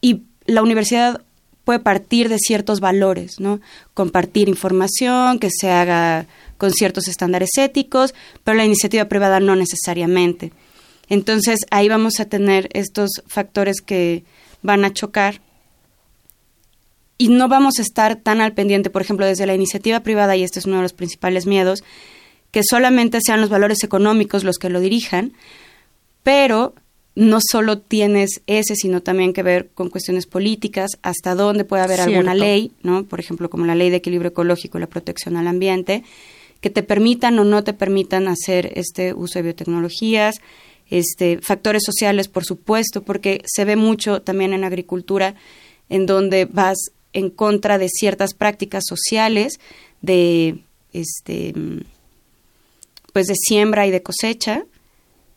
y 0.00 0.22
la 0.46 0.62
universidad 0.62 1.22
puede 1.64 1.78
partir 1.78 2.28
de 2.28 2.38
ciertos 2.38 2.80
valores, 2.80 3.38
¿no? 3.38 3.60
Compartir 3.94 4.48
información, 4.48 5.38
que 5.38 5.50
se 5.50 5.70
haga 5.70 6.26
con 6.58 6.72
ciertos 6.72 7.06
estándares 7.06 7.50
éticos, 7.58 8.14
pero 8.42 8.56
la 8.56 8.64
iniciativa 8.64 9.04
privada 9.04 9.40
no 9.40 9.54
necesariamente. 9.54 10.52
Entonces 11.08 11.60
ahí 11.70 11.88
vamos 11.88 12.18
a 12.18 12.24
tener 12.24 12.68
estos 12.72 13.22
factores 13.26 13.80
que 13.80 14.24
van 14.62 14.84
a 14.84 14.92
chocar 14.92 15.40
y 17.20 17.28
no 17.28 17.48
vamos 17.48 17.78
a 17.78 17.82
estar 17.82 18.16
tan 18.16 18.40
al 18.40 18.54
pendiente, 18.54 18.88
por 18.88 19.02
ejemplo, 19.02 19.26
desde 19.26 19.44
la 19.44 19.54
iniciativa 19.54 20.00
privada, 20.00 20.36
y 20.36 20.42
este 20.42 20.58
es 20.58 20.64
uno 20.64 20.76
de 20.76 20.82
los 20.84 20.94
principales 20.94 21.44
miedos, 21.44 21.84
que 22.50 22.62
solamente 22.64 23.18
sean 23.22 23.42
los 23.42 23.50
valores 23.50 23.84
económicos 23.84 24.42
los 24.42 24.56
que 24.56 24.70
lo 24.70 24.80
dirijan, 24.80 25.34
pero 26.22 26.74
no 27.14 27.40
solo 27.42 27.76
tienes 27.76 28.40
ese, 28.46 28.74
sino 28.74 29.02
también 29.02 29.34
que 29.34 29.42
ver 29.42 29.68
con 29.74 29.90
cuestiones 29.90 30.24
políticas, 30.24 30.92
hasta 31.02 31.34
dónde 31.34 31.66
puede 31.66 31.82
haber 31.82 32.00
alguna 32.00 32.34
ley, 32.34 32.72
¿no? 32.82 33.04
Por 33.04 33.20
ejemplo, 33.20 33.50
como 33.50 33.66
la 33.66 33.74
ley 33.74 33.90
de 33.90 33.96
equilibrio 33.96 34.30
ecológico 34.30 34.78
y 34.78 34.80
la 34.80 34.86
protección 34.86 35.36
al 35.36 35.46
ambiente, 35.46 36.04
que 36.62 36.70
te 36.70 36.82
permitan 36.82 37.38
o 37.38 37.44
no 37.44 37.62
te 37.62 37.74
permitan 37.74 38.28
hacer 38.28 38.72
este 38.76 39.12
uso 39.12 39.40
de 39.40 39.42
biotecnologías, 39.42 40.36
este, 40.88 41.38
factores 41.42 41.82
sociales, 41.84 42.28
por 42.28 42.46
supuesto, 42.46 43.02
porque 43.02 43.42
se 43.44 43.66
ve 43.66 43.76
mucho 43.76 44.22
también 44.22 44.54
en 44.54 44.64
agricultura, 44.64 45.34
en 45.90 46.06
donde 46.06 46.46
vas 46.46 46.78
en 47.12 47.30
contra 47.30 47.78
de 47.78 47.88
ciertas 47.88 48.34
prácticas 48.34 48.84
sociales 48.86 49.60
de 50.02 50.58
este 50.92 51.54
pues 53.12 53.26
de 53.26 53.34
siembra 53.34 53.86
y 53.86 53.90
de 53.90 54.02
cosecha 54.02 54.64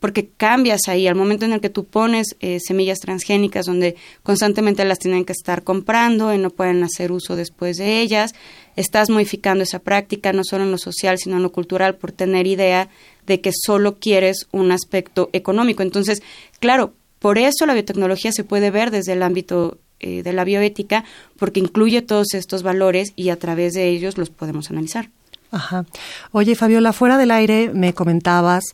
porque 0.03 0.27
cambias 0.27 0.89
ahí 0.89 1.07
al 1.07 1.15
momento 1.15 1.45
en 1.45 1.53
el 1.53 1.61
que 1.61 1.69
tú 1.69 1.85
pones 1.85 2.35
eh, 2.41 2.59
semillas 2.59 2.99
transgénicas 2.99 3.65
donde 3.65 3.95
constantemente 4.21 4.83
las 4.83 4.99
tienen 4.99 5.23
que 5.23 5.31
estar 5.31 5.63
comprando 5.63 6.33
y 6.33 6.37
no 6.37 6.49
pueden 6.49 6.83
hacer 6.83 7.13
uso 7.13 7.37
después 7.37 7.77
de 7.77 8.01
ellas, 8.01 8.35
estás 8.75 9.09
modificando 9.09 9.63
esa 9.63 9.79
práctica 9.79 10.33
no 10.33 10.43
solo 10.43 10.65
en 10.65 10.71
lo 10.71 10.77
social 10.77 11.17
sino 11.17 11.37
en 11.37 11.43
lo 11.43 11.53
cultural 11.53 11.95
por 11.95 12.11
tener 12.11 12.47
idea 12.47 12.89
de 13.25 13.39
que 13.39 13.51
solo 13.53 13.97
quieres 13.97 14.47
un 14.51 14.73
aspecto 14.73 15.29
económico. 15.31 15.83
Entonces, 15.83 16.21
claro, 16.59 16.93
por 17.19 17.37
eso 17.37 17.65
la 17.65 17.73
biotecnología 17.73 18.33
se 18.33 18.43
puede 18.43 18.71
ver 18.71 18.91
desde 18.91 19.13
el 19.13 19.23
ámbito 19.23 19.77
eh, 20.03 20.21
de 20.21 20.33
la 20.33 20.43
bioética 20.43 21.05
porque 21.37 21.61
incluye 21.61 22.01
todos 22.01 22.33
estos 22.33 22.61
valores 22.61 23.13
y 23.15 23.29
a 23.29 23.39
través 23.39 23.71
de 23.73 23.87
ellos 23.87 24.17
los 24.17 24.29
podemos 24.29 24.69
analizar. 24.69 25.09
Ajá. 25.49 25.85
Oye, 26.31 26.55
Fabiola, 26.55 26.91
fuera 26.91 27.17
del 27.17 27.31
aire 27.31 27.69
me 27.73 27.93
comentabas 27.93 28.65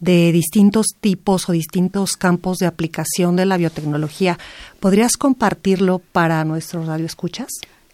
de 0.00 0.32
distintos 0.32 0.86
tipos 0.98 1.46
o 1.48 1.52
distintos 1.52 2.16
campos 2.16 2.56
de 2.56 2.66
aplicación 2.66 3.36
de 3.36 3.44
la 3.44 3.58
biotecnología. 3.58 4.38
¿Podrías 4.80 5.18
compartirlo 5.18 5.98
para 5.98 6.42
nuestros 6.44 6.86
radioescuchas? 6.86 7.48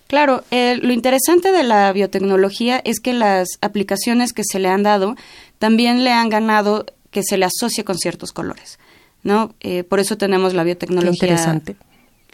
Claro, 0.07 0.45
eh, 0.53 0.79
lo 0.81 0.93
interesante 0.93 1.51
de 1.51 1.65
la 1.65 1.93
biotecnología 1.93 2.81
es 2.85 3.01
que 3.01 3.13
las 3.13 3.49
aplicaciones 3.61 4.33
que 4.33 4.45
se 4.45 4.61
le 4.61 4.69
han 4.69 4.85
dado 4.85 5.17
también 5.59 6.05
le 6.05 6.13
han 6.13 6.29
ganado 6.29 6.87
que 7.11 7.25
se 7.25 7.39
le 7.39 7.47
asocie 7.47 7.83
con 7.83 7.99
ciertos 7.99 8.31
colores, 8.31 8.79
¿no? 9.25 9.53
Eh, 9.61 9.83
por 9.83 9.99
eso 9.99 10.17
tenemos 10.17 10.55
la 10.55 10.63
biotecnología. 10.63 11.13
interesante 11.13 11.77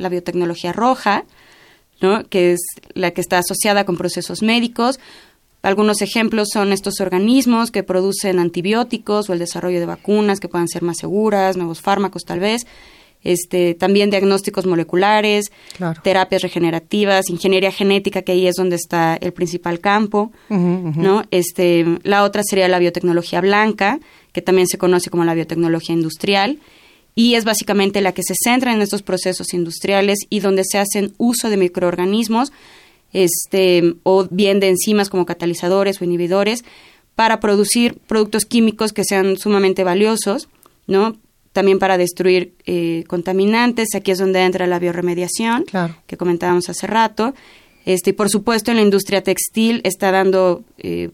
la 0.00 0.08
biotecnología 0.08 0.72
roja, 0.72 1.24
¿no? 2.00 2.24
que 2.28 2.52
es 2.52 2.60
la 2.94 3.12
que 3.12 3.20
está 3.20 3.38
asociada 3.38 3.84
con 3.84 3.96
procesos 3.96 4.42
médicos. 4.42 4.98
Algunos 5.62 6.00
ejemplos 6.00 6.48
son 6.52 6.72
estos 6.72 7.00
organismos 7.00 7.70
que 7.70 7.82
producen 7.82 8.38
antibióticos 8.38 9.28
o 9.28 9.34
el 9.34 9.38
desarrollo 9.38 9.78
de 9.78 9.86
vacunas 9.86 10.40
que 10.40 10.48
puedan 10.48 10.68
ser 10.68 10.82
más 10.82 10.96
seguras, 10.98 11.56
nuevos 11.56 11.80
fármacos 11.80 12.24
tal 12.24 12.40
vez. 12.40 12.66
Este, 13.22 13.74
también 13.74 14.08
diagnósticos 14.08 14.64
moleculares, 14.64 15.52
terapias 16.02 16.40
regenerativas, 16.40 17.28
ingeniería 17.28 17.70
genética, 17.70 18.22
que 18.22 18.32
ahí 18.32 18.46
es 18.46 18.56
donde 18.56 18.76
está 18.76 19.14
el 19.20 19.34
principal 19.34 19.78
campo, 19.80 20.32
¿no? 20.48 21.24
Este, 21.30 21.84
la 22.02 22.24
otra 22.24 22.42
sería 22.42 22.66
la 22.68 22.78
biotecnología 22.78 23.42
blanca, 23.42 24.00
que 24.32 24.40
también 24.40 24.68
se 24.68 24.78
conoce 24.78 25.10
como 25.10 25.24
la 25.24 25.34
biotecnología 25.34 25.94
industrial, 25.94 26.60
y 27.14 27.34
es 27.34 27.44
básicamente 27.44 28.00
la 28.00 28.12
que 28.12 28.22
se 28.22 28.34
centra 28.42 28.72
en 28.72 28.82
estos 28.82 29.02
procesos 29.02 29.52
industriales 29.52 30.18
y 30.28 30.40
donde 30.40 30.64
se 30.64 30.78
hacen 30.78 31.12
uso 31.18 31.50
de 31.50 31.56
microorganismos 31.56 32.52
este, 33.12 33.96
o 34.02 34.26
bien 34.30 34.60
de 34.60 34.68
enzimas 34.68 35.10
como 35.10 35.26
catalizadores 35.26 36.00
o 36.00 36.04
inhibidores 36.04 36.64
para 37.14 37.40
producir 37.40 37.98
productos 38.06 38.44
químicos 38.44 38.92
que 38.92 39.04
sean 39.04 39.36
sumamente 39.36 39.84
valiosos, 39.84 40.48
¿no? 40.86 41.16
También 41.52 41.80
para 41.80 41.98
destruir 41.98 42.54
eh, 42.64 43.04
contaminantes, 43.08 43.88
aquí 43.94 44.12
es 44.12 44.18
donde 44.18 44.40
entra 44.40 44.66
la 44.68 44.78
bioremediación, 44.78 45.64
que 46.06 46.16
comentábamos 46.16 46.68
hace 46.68 46.86
rato. 46.86 47.34
Este, 47.84 48.10
y 48.10 48.12
por 48.12 48.30
supuesto, 48.30 48.70
en 48.70 48.76
la 48.76 48.84
industria 48.84 49.22
textil 49.22 49.80
está 49.84 50.12
dando 50.12 50.62
eh, 50.78 51.10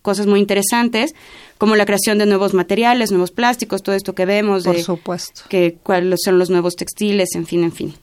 cosas 0.00 0.26
muy 0.26 0.38
interesantes, 0.38 1.14
como 1.58 1.74
la 1.74 1.84
creación 1.84 2.18
de 2.18 2.26
nuevos 2.26 2.54
materiales, 2.54 3.10
nuevos 3.10 3.32
plásticos, 3.32 3.82
todo 3.82 3.94
esto 3.96 4.14
que 4.14 4.24
vemos. 4.24 4.64
Por 4.64 4.80
supuesto. 4.80 5.42
Que, 5.48 5.76
cuáles 5.82 6.20
son 6.24 6.38
los 6.38 6.50
nuevos 6.50 6.76
textiles, 6.76 7.34
en 7.34 7.46
fin, 7.46 7.64
en 7.64 7.72
fin. 7.72 7.94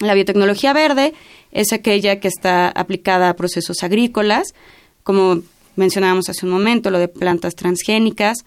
La 0.00 0.14
biotecnología 0.14 0.72
verde 0.72 1.12
es 1.52 1.72
aquella 1.72 2.18
que 2.18 2.28
está 2.28 2.68
aplicada 2.68 3.28
a 3.28 3.36
procesos 3.36 3.82
agrícolas, 3.82 4.54
como 5.02 5.42
mencionábamos 5.76 6.28
hace 6.28 6.46
un 6.46 6.52
momento, 6.52 6.90
lo 6.90 6.98
de 6.98 7.08
plantas 7.08 7.54
transgénicas, 7.54 8.38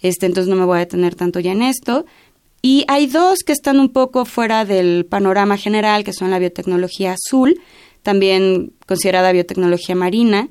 este, 0.00 0.26
entonces 0.26 0.48
no 0.48 0.56
me 0.56 0.64
voy 0.64 0.76
a 0.76 0.80
detener 0.80 1.14
tanto 1.14 1.40
ya 1.40 1.52
en 1.52 1.62
esto. 1.62 2.06
Y 2.62 2.84
hay 2.88 3.06
dos 3.06 3.40
que 3.46 3.52
están 3.52 3.78
un 3.78 3.90
poco 3.90 4.24
fuera 4.24 4.64
del 4.64 5.06
panorama 5.06 5.56
general, 5.56 6.04
que 6.04 6.12
son 6.12 6.30
la 6.30 6.38
biotecnología 6.38 7.14
azul, 7.14 7.60
también 8.02 8.72
considerada 8.86 9.32
biotecnología 9.32 9.94
marina. 9.94 10.48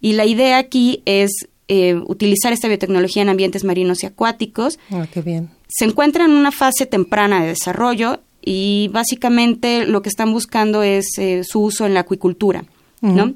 Y 0.00 0.14
la 0.14 0.24
idea 0.24 0.58
aquí 0.58 1.02
es 1.04 1.30
eh, 1.72 1.94
utilizar 1.94 2.52
esta 2.52 2.66
biotecnología 2.66 3.22
en 3.22 3.28
ambientes 3.28 3.62
marinos 3.62 4.02
y 4.02 4.06
acuáticos. 4.06 4.80
Ah, 4.90 5.06
qué 5.08 5.22
bien. 5.22 5.50
Se 5.68 5.84
encuentra 5.84 6.24
en 6.24 6.32
una 6.32 6.50
fase 6.50 6.84
temprana 6.84 7.42
de 7.42 7.46
desarrollo 7.46 8.18
y 8.42 8.90
básicamente 8.92 9.86
lo 9.86 10.02
que 10.02 10.08
están 10.08 10.32
buscando 10.32 10.82
es 10.82 11.06
eh, 11.18 11.42
su 11.44 11.60
uso 11.60 11.86
en 11.86 11.94
la 11.94 12.00
acuicultura, 12.00 12.64
¿no? 13.02 13.34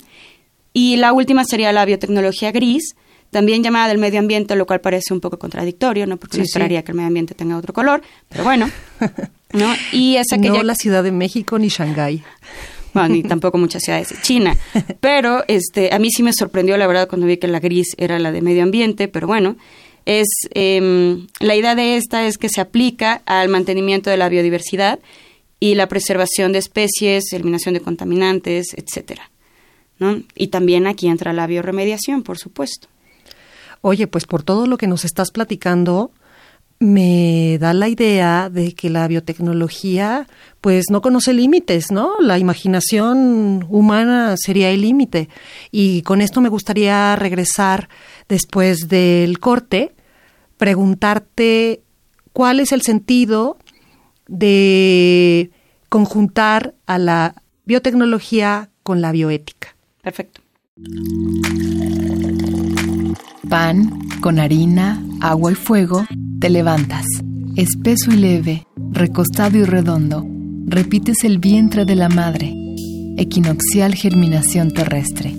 Y 0.73 0.97
la 0.97 1.13
última 1.13 1.45
sería 1.45 1.73
la 1.73 1.85
biotecnología 1.85 2.51
gris, 2.51 2.97
también 3.31 3.63
llamada 3.63 3.87
del 3.87 3.99
medio 3.99 4.19
ambiente, 4.19 4.57
lo 4.57 4.67
cual 4.67 4.81
parece 4.81 5.15
un 5.15 5.21
poco 5.21 5.39
contradictorio, 5.39 6.05
¿no? 6.09 6.17
Porque 6.17 6.39
no 6.39 6.43
esperaría 6.43 6.83
que 6.83 6.91
el 6.91 6.97
medio 6.97 7.07
ambiente 7.07 7.37
tenga 7.37 7.57
otro 7.57 7.73
color, 7.73 8.03
pero 8.29 8.43
bueno, 8.43 8.69
¿no? 9.53 9.73
Y 9.93 10.17
es 10.17 10.33
aquella... 10.33 10.55
No 10.55 10.63
la 10.65 10.75
Ciudad 10.75 11.05
de 11.05 11.13
México 11.13 11.57
ni 11.57 11.69
Shanghái. 11.69 12.25
Bueno, 12.95 13.09
ni 13.09 13.23
tampoco 13.23 13.59
muchas 13.59 13.83
ciudades 13.83 14.09
de 14.09 14.17
China. 14.23 14.57
Pero 15.01 15.45
este, 15.49 15.93
a 15.93 15.99
mí 15.99 16.11
sí 16.11 16.23
me 16.23 16.33
sorprendió, 16.33 16.77
la 16.77 16.87
verdad, 16.87 17.09
cuando 17.09 17.27
vi 17.27 17.37
que 17.37 17.49
la 17.49 17.61
gris 17.61 17.95
era 17.99 18.19
la 18.19 18.33
de 18.33 18.41
medio 18.41 18.63
ambiente, 18.63 19.09
pero 19.09 19.27
bueno, 19.27 19.57
es 20.07 20.29
em, 20.53 21.27
la 21.41 21.57
idea 21.57 21.75
de 21.75 21.97
esta 21.97 22.27
es 22.27 22.39
que 22.39 22.49
se 22.49 22.61
aplica 22.61 23.23
al 23.27 23.49
mantenimiento 23.49 24.11
de 24.11 24.17
la 24.17 24.29
biodiversidad 24.29 25.01
y 25.61 25.75
la 25.75 25.89
preservación 25.89 26.53
de 26.53 26.59
especies, 26.59 27.33
eliminación 27.33 27.75
de 27.75 27.81
contaminantes, 27.81 28.75
etcétera. 28.75 29.31
¿no? 29.99 30.23
Y 30.35 30.49
también 30.49 30.87
aquí 30.87 31.09
entra 31.09 31.33
la 31.33 31.47
bioremediación, 31.47 32.23
por 32.23 32.39
supuesto. 32.39 32.89
Oye, 33.81 34.07
pues 34.07 34.27
por 34.27 34.43
todo 34.43 34.67
lo 34.67 34.79
que 34.79 34.87
nos 34.87 35.05
estás 35.05 35.31
platicando, 35.31 36.11
me 36.79 37.59
da 37.59 37.73
la 37.73 37.89
idea 37.89 38.51
de 38.51 38.75
que 38.75 38.91
la 38.91 39.07
biotecnología 39.09 40.27
pues 40.61 40.87
no 40.91 41.01
conoce 41.01 41.33
límites, 41.33 41.91
¿no? 41.91 42.21
La 42.21 42.39
imaginación 42.39 43.67
humana 43.69 44.35
sería 44.37 44.71
el 44.71 44.81
límite. 44.83 45.29
Y 45.71 46.03
con 46.03 46.21
esto 46.21 46.41
me 46.41 46.49
gustaría 46.49 47.17
regresar 47.17 47.89
después 48.29 48.89
del 48.89 49.39
corte, 49.39 49.95
preguntarte 50.57 51.83
cuál 52.33 52.61
es 52.61 52.73
el 52.73 52.83
sentido 52.83 53.59
de 54.27 55.51
conjuntar 55.89 56.75
a 56.87 56.99
la 56.99 57.43
biotecnología 57.65 58.71
con 58.83 59.01
la 59.01 59.13
bioética. 59.13 59.77
Perfecto. 60.03 60.41
Pan 63.49 63.91
con 64.21 64.39
harina, 64.39 65.03
agua 65.21 65.53
y 65.53 65.55
fuego, 65.55 66.05
te 66.45 66.51
levantas, 66.51 67.07
espeso 67.57 68.11
y 68.11 68.17
leve, 68.17 68.67
recostado 68.93 69.57
y 69.57 69.65
redondo, 69.65 70.27
repites 70.67 71.25
el 71.25 71.39
vientre 71.39 71.87
de 71.87 71.95
la 71.95 72.11
madre, 72.11 72.55
equinoccial 73.17 73.95
germinación 73.95 74.71
terrestre. 74.71 75.35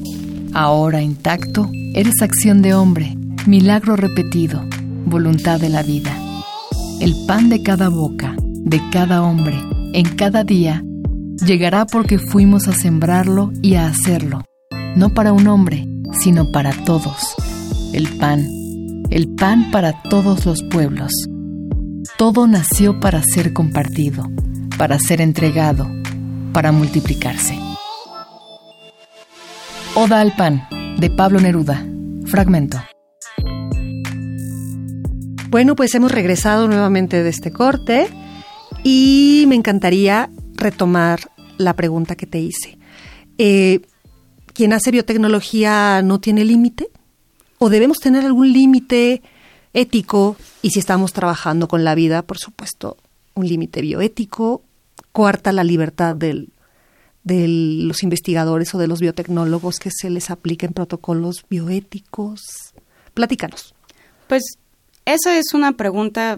Ahora 0.52 1.04
intacto, 1.04 1.70
eres 1.94 2.24
acción 2.24 2.64
de 2.64 2.74
hombre, 2.74 3.16
milagro 3.46 3.96
repetido, 3.96 4.66
voluntad 5.06 5.60
de 5.60 5.70
la 5.70 5.84
vida. 5.84 6.10
El 7.00 7.14
pan 7.28 7.50
de 7.50 7.62
cada 7.62 7.90
boca, 7.90 8.36
de 8.40 8.82
cada 8.92 9.22
hombre, 9.22 9.58
en 9.94 10.06
cada 10.16 10.44
día, 10.44 10.84
llegará 11.46 11.86
porque 11.86 12.18
fuimos 12.18 12.68
a 12.68 12.74
sembrarlo 12.74 13.52
y 13.62 13.76
a 13.76 13.86
hacerlo, 13.86 14.42
no 14.96 15.14
para 15.14 15.34
un 15.34 15.46
hombre, 15.46 15.88
sino 16.20 16.52
para 16.52 16.72
todos. 16.84 17.36
El 17.94 18.08
pan, 18.18 18.48
el 19.16 19.30
pan 19.30 19.72
para 19.72 19.94
todos 20.02 20.46
los 20.46 20.62
pueblos. 20.62 21.10
Todo 22.18 22.48
nació 22.48 23.00
para 23.00 23.24
ser 23.24 23.54
compartido, 23.54 24.30
para 24.78 25.00
ser 25.00 25.22
entregado, 25.22 25.90
para 26.52 26.74
multiplicarse. 26.74 27.58
Oda 29.96 30.20
al 30.20 30.36
pan, 30.36 30.68
de 30.98 31.10
Pablo 31.10 31.40
Neruda. 31.40 31.82
Fragmento. 32.26 32.78
Bueno, 35.48 35.78
pues 35.78 35.96
hemos 35.96 36.12
regresado 36.12 36.68
nuevamente 36.68 37.24
de 37.24 37.30
este 37.30 37.54
corte 37.54 38.10
y 38.84 39.46
me 39.48 39.56
encantaría 39.56 40.30
retomar 40.56 41.22
la 41.58 41.74
pregunta 41.74 42.18
que 42.18 42.26
te 42.26 42.40
hice. 42.40 42.78
Eh, 43.38 43.80
¿Quien 44.54 44.74
hace 44.74 44.92
biotecnología 44.92 46.02
no 46.02 46.20
tiene 46.20 46.44
límite? 46.44 46.90
¿O 47.66 47.70
debemos 47.72 47.98
tener 47.98 48.24
algún 48.24 48.54
límite 48.54 49.24
ético? 49.74 50.38
Y 50.62 50.70
si 50.70 50.78
estamos 50.78 51.14
trabajando 51.14 51.68
con 51.68 51.84
la 51.84 51.96
vida, 51.96 52.22
por 52.22 52.38
supuesto, 52.38 52.96
un 53.34 53.48
límite 53.48 53.82
bioético, 53.82 54.62
coarta 55.12 55.52
la 55.52 55.64
libertad 55.64 56.16
de 56.16 56.48
los 57.24 58.04
investigadores 58.04 58.76
o 58.76 58.78
de 58.78 58.86
los 58.86 59.00
biotecnólogos 59.00 59.80
que 59.80 59.90
se 59.90 60.12
les 60.12 60.30
apliquen 60.30 60.74
protocolos 60.74 61.44
bioéticos. 61.50 62.40
Platícanos. 63.16 63.74
Pues 64.28 64.44
esa 65.06 65.36
es 65.36 65.56
una 65.56 65.72
pregunta 65.72 66.38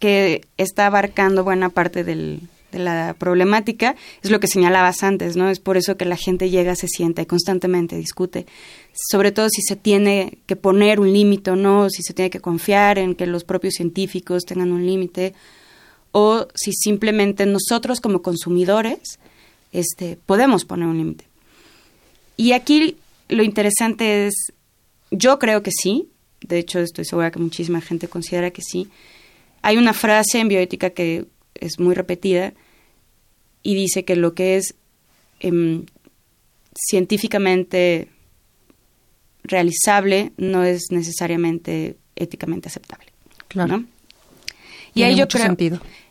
que 0.00 0.40
está 0.56 0.86
abarcando 0.86 1.44
buena 1.44 1.68
parte 1.68 2.02
del, 2.02 2.48
de 2.72 2.78
la 2.78 3.14
problemática, 3.18 3.96
es 4.22 4.30
lo 4.30 4.40
que 4.40 4.46
señalabas 4.46 5.02
antes, 5.02 5.36
¿no? 5.36 5.50
Es 5.50 5.60
por 5.60 5.76
eso 5.76 5.96
que 5.96 6.04
la 6.04 6.16
gente 6.16 6.50
llega, 6.50 6.74
se 6.76 6.88
sienta 6.88 7.22
y 7.22 7.26
constantemente 7.26 7.96
discute, 7.96 8.46
sobre 8.92 9.32
todo 9.32 9.48
si 9.50 9.62
se 9.62 9.76
tiene 9.76 10.38
que 10.46 10.56
poner 10.56 11.00
un 11.00 11.12
límite 11.12 11.50
o 11.50 11.56
no, 11.56 11.88
si 11.90 12.02
se 12.02 12.14
tiene 12.14 12.30
que 12.30 12.40
confiar 12.40 12.98
en 12.98 13.14
que 13.14 13.26
los 13.26 13.44
propios 13.44 13.74
científicos 13.74 14.44
tengan 14.44 14.72
un 14.72 14.86
límite, 14.86 15.34
o 16.12 16.48
si 16.54 16.72
simplemente 16.72 17.46
nosotros 17.46 18.00
como 18.00 18.22
consumidores 18.22 19.18
este, 19.72 20.18
podemos 20.26 20.64
poner 20.64 20.88
un 20.88 20.98
límite. 20.98 21.24
Y 22.36 22.52
aquí 22.52 22.96
lo 23.28 23.42
interesante 23.42 24.26
es, 24.26 24.34
yo 25.10 25.38
creo 25.38 25.62
que 25.62 25.70
sí, 25.70 26.08
de 26.40 26.58
hecho 26.58 26.80
estoy 26.80 27.04
segura 27.04 27.30
que 27.30 27.38
muchísima 27.38 27.80
gente 27.80 28.08
considera 28.08 28.50
que 28.50 28.62
sí. 28.62 28.88
Hay 29.62 29.76
una 29.76 29.92
frase 29.92 30.38
en 30.38 30.48
bioética 30.48 30.90
que 30.90 31.26
es 31.54 31.78
muy 31.78 31.94
repetida 31.94 32.52
y 33.62 33.74
dice 33.74 34.04
que 34.04 34.16
lo 34.16 34.34
que 34.34 34.56
es 34.56 34.74
em, 35.40 35.86
científicamente 36.74 38.08
realizable 39.42 40.32
no 40.36 40.64
es 40.64 40.86
necesariamente 40.90 41.96
éticamente 42.16 42.68
aceptable. 42.68 43.06
Claro. 43.48 43.84
Y 44.94 45.02
ahí 45.02 45.16
yo 45.16 45.28
creo, 45.28 45.56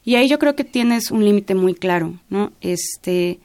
Y 0.04 0.16
ahí 0.16 0.30
yo 0.30 0.40
creo 0.40 0.56
que 0.56 0.64
tienes 0.64 1.12
un 1.12 1.24
límite 1.26 1.54
muy 1.54 1.76
claro, 1.76 2.20
¿no? 2.30 2.54
Este 2.62 3.40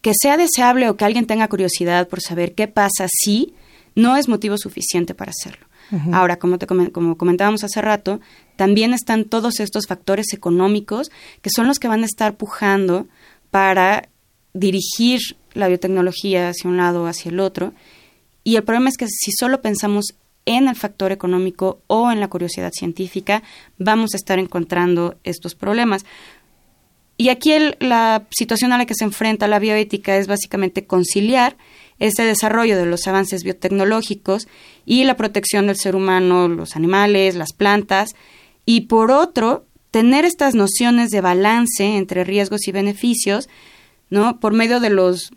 que 0.00 0.12
sea 0.20 0.36
deseable 0.36 0.88
o 0.88 0.96
que 0.96 1.04
alguien 1.04 1.26
tenga 1.26 1.48
curiosidad 1.48 2.08
por 2.08 2.20
saber 2.20 2.54
qué 2.54 2.68
pasa 2.68 3.08
si 3.08 3.54
no 3.94 4.16
es 4.16 4.28
motivo 4.28 4.56
suficiente 4.56 5.14
para 5.14 5.32
hacerlo. 5.32 5.66
Ahora, 6.12 6.38
como, 6.38 6.58
te, 6.58 6.66
como 6.66 7.16
comentábamos 7.16 7.64
hace 7.64 7.80
rato, 7.80 8.20
también 8.56 8.92
están 8.92 9.24
todos 9.24 9.60
estos 9.60 9.86
factores 9.86 10.32
económicos 10.32 11.10
que 11.40 11.50
son 11.50 11.66
los 11.66 11.78
que 11.78 11.88
van 11.88 12.02
a 12.02 12.06
estar 12.06 12.36
pujando 12.36 13.06
para 13.50 14.08
dirigir 14.52 15.20
la 15.54 15.68
biotecnología 15.68 16.50
hacia 16.50 16.68
un 16.68 16.76
lado 16.76 17.04
o 17.04 17.06
hacia 17.06 17.30
el 17.30 17.40
otro. 17.40 17.72
Y 18.44 18.56
el 18.56 18.64
problema 18.64 18.88
es 18.88 18.96
que 18.96 19.06
si 19.08 19.32
solo 19.32 19.62
pensamos 19.62 20.14
en 20.46 20.68
el 20.68 20.76
factor 20.76 21.12
económico 21.12 21.82
o 21.86 22.10
en 22.10 22.20
la 22.20 22.28
curiosidad 22.28 22.72
científica, 22.72 23.42
vamos 23.78 24.14
a 24.14 24.16
estar 24.16 24.38
encontrando 24.38 25.16
estos 25.24 25.54
problemas. 25.54 26.06
Y 27.18 27.30
aquí 27.30 27.52
la 27.80 28.26
situación 28.30 28.72
a 28.72 28.78
la 28.78 28.86
que 28.86 28.94
se 28.94 29.04
enfrenta 29.04 29.48
la 29.48 29.58
bioética 29.58 30.16
es 30.16 30.26
básicamente 30.26 30.86
conciliar 30.86 31.56
este 31.98 32.22
desarrollo 32.24 32.76
de 32.76 32.86
los 32.86 33.06
avances 33.06 33.42
biotecnológicos 33.42 34.48
y 34.86 35.04
la 35.04 35.16
protección 35.16 35.66
del 35.66 35.76
ser 35.76 35.96
humano, 35.96 36.48
los 36.48 36.76
animales, 36.76 37.34
las 37.34 37.52
plantas, 37.52 38.14
y 38.64 38.82
por 38.82 39.10
otro, 39.10 39.66
tener 39.90 40.24
estas 40.24 40.54
nociones 40.54 41.10
de 41.10 41.20
balance 41.20 41.96
entre 41.96 42.24
riesgos 42.24 42.68
y 42.68 42.72
beneficios, 42.72 43.48
¿no? 44.10 44.40
Por 44.40 44.52
medio 44.52 44.80
de 44.80 44.90
los 44.90 45.32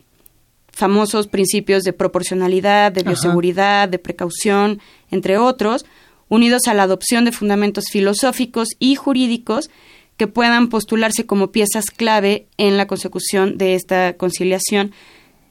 famosos 0.72 1.28
principios 1.28 1.84
de 1.84 1.94
proporcionalidad, 1.94 2.92
de 2.92 3.04
bioseguridad, 3.04 3.90
de 3.90 4.00
precaución, 4.00 4.82
entre 5.10 5.38
otros, 5.38 5.86
unidos 6.30 6.64
a 6.68 6.74
la 6.74 6.84
adopción 6.84 7.26
de 7.26 7.32
fundamentos 7.32 7.86
filosóficos 7.92 8.70
y 8.80 8.96
jurídicos 8.96 9.70
que 10.18 10.28
puedan 10.28 10.70
postularse 10.70 11.26
como 11.26 11.52
piezas 11.52 11.86
clave 11.86 12.48
en 12.58 12.78
la 12.78 12.88
consecución 12.88 13.58
de 13.58 13.76
esta 13.76 14.14
conciliación 14.18 14.92